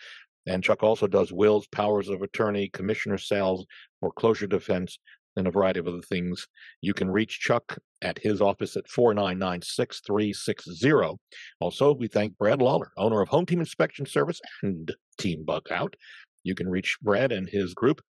And 0.47 0.63
Chuck 0.63 0.81
also 0.81 1.05
does 1.05 1.31
wills, 1.31 1.67
powers 1.67 2.09
of 2.09 2.21
attorney, 2.23 2.69
commissioner 2.69 3.19
sales, 3.19 3.65
foreclosure 3.99 4.47
defense, 4.47 4.97
and 5.37 5.47
a 5.47 5.51
variety 5.51 5.79
of 5.79 5.87
other 5.87 6.01
things. 6.01 6.47
You 6.81 6.93
can 6.93 7.09
reach 7.09 7.39
Chuck 7.39 7.77
at 8.01 8.19
his 8.19 8.41
office 8.41 8.75
at 8.75 8.87
499 8.87 9.61
6360. 9.61 11.17
Also, 11.59 11.93
we 11.93 12.07
thank 12.07 12.37
Brad 12.37 12.61
Lawler, 12.61 12.91
owner 12.97 13.21
of 13.21 13.29
Home 13.29 13.45
Team 13.45 13.59
Inspection 13.59 14.05
Service 14.05 14.41
and 14.63 14.91
Team 15.17 15.43
Bug 15.45 15.67
Out. 15.71 15.95
You 16.43 16.55
can 16.55 16.67
reach 16.67 16.97
Brad 17.01 17.31
and 17.31 17.47
his 17.47 17.73
group. 17.73 18.01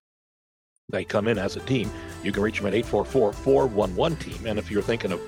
They 0.91 1.05
come 1.05 1.27
in 1.27 1.37
as 1.37 1.55
a 1.55 1.61
team. 1.61 1.89
You 2.23 2.31
can 2.31 2.43
reach 2.43 2.57
them 2.57 2.67
at 2.67 2.73
844 2.73 3.33
411 3.33 4.17
Team. 4.17 4.45
And 4.45 4.59
if 4.59 4.69
you're 4.69 4.81
thinking 4.81 5.11
of 5.11 5.21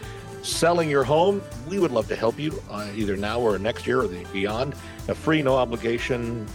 selling 0.45 0.89
your 0.89 1.03
home, 1.03 1.41
we 1.67 1.79
would 1.79 1.91
love 1.91 2.07
to 2.07 2.15
help 2.15 2.39
you 2.39 2.61
uh, 2.69 2.87
either 2.95 3.17
now 3.17 3.39
or 3.39 3.57
next 3.57 3.87
year 3.87 4.01
or 4.01 4.07
beyond. 4.31 4.75
A 5.07 5.15
free, 5.15 5.41
no 5.41 5.55
obligation 5.55 6.45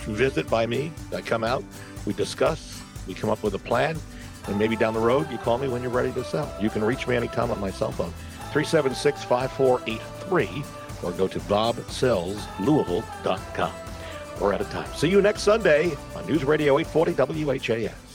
visit 0.00 0.48
by 0.48 0.66
me. 0.66 0.92
I 1.14 1.20
come 1.20 1.44
out, 1.44 1.62
we 2.06 2.12
discuss, 2.12 2.82
we 3.06 3.14
come 3.14 3.30
up 3.30 3.42
with 3.42 3.54
a 3.54 3.58
plan, 3.58 3.98
and 4.48 4.58
maybe 4.58 4.76
down 4.76 4.94
the 4.94 5.00
road, 5.00 5.30
you 5.30 5.36
call 5.38 5.58
me 5.58 5.68
when 5.68 5.82
you're 5.82 5.90
ready 5.90 6.12
to 6.12 6.24
sell. 6.24 6.50
You 6.60 6.70
can 6.70 6.82
reach 6.84 7.06
me 7.06 7.16
anytime 7.16 7.50
on 7.50 7.60
my 7.60 7.70
cell 7.70 7.92
phone, 7.92 8.12
376 8.52 9.24
5483, 9.24 10.64
or 11.02 11.12
go 11.12 11.28
to 11.28 11.38
bobsellslouisville.com. 11.40 13.72
We're 14.40 14.52
out 14.52 14.60
of 14.60 14.70
time. 14.70 14.92
See 14.94 15.08
you 15.08 15.22
next 15.22 15.42
Sunday 15.42 15.96
on 16.14 16.26
News 16.26 16.44
Radio 16.44 16.78
840 16.78 17.44
WHAS. 17.44 18.05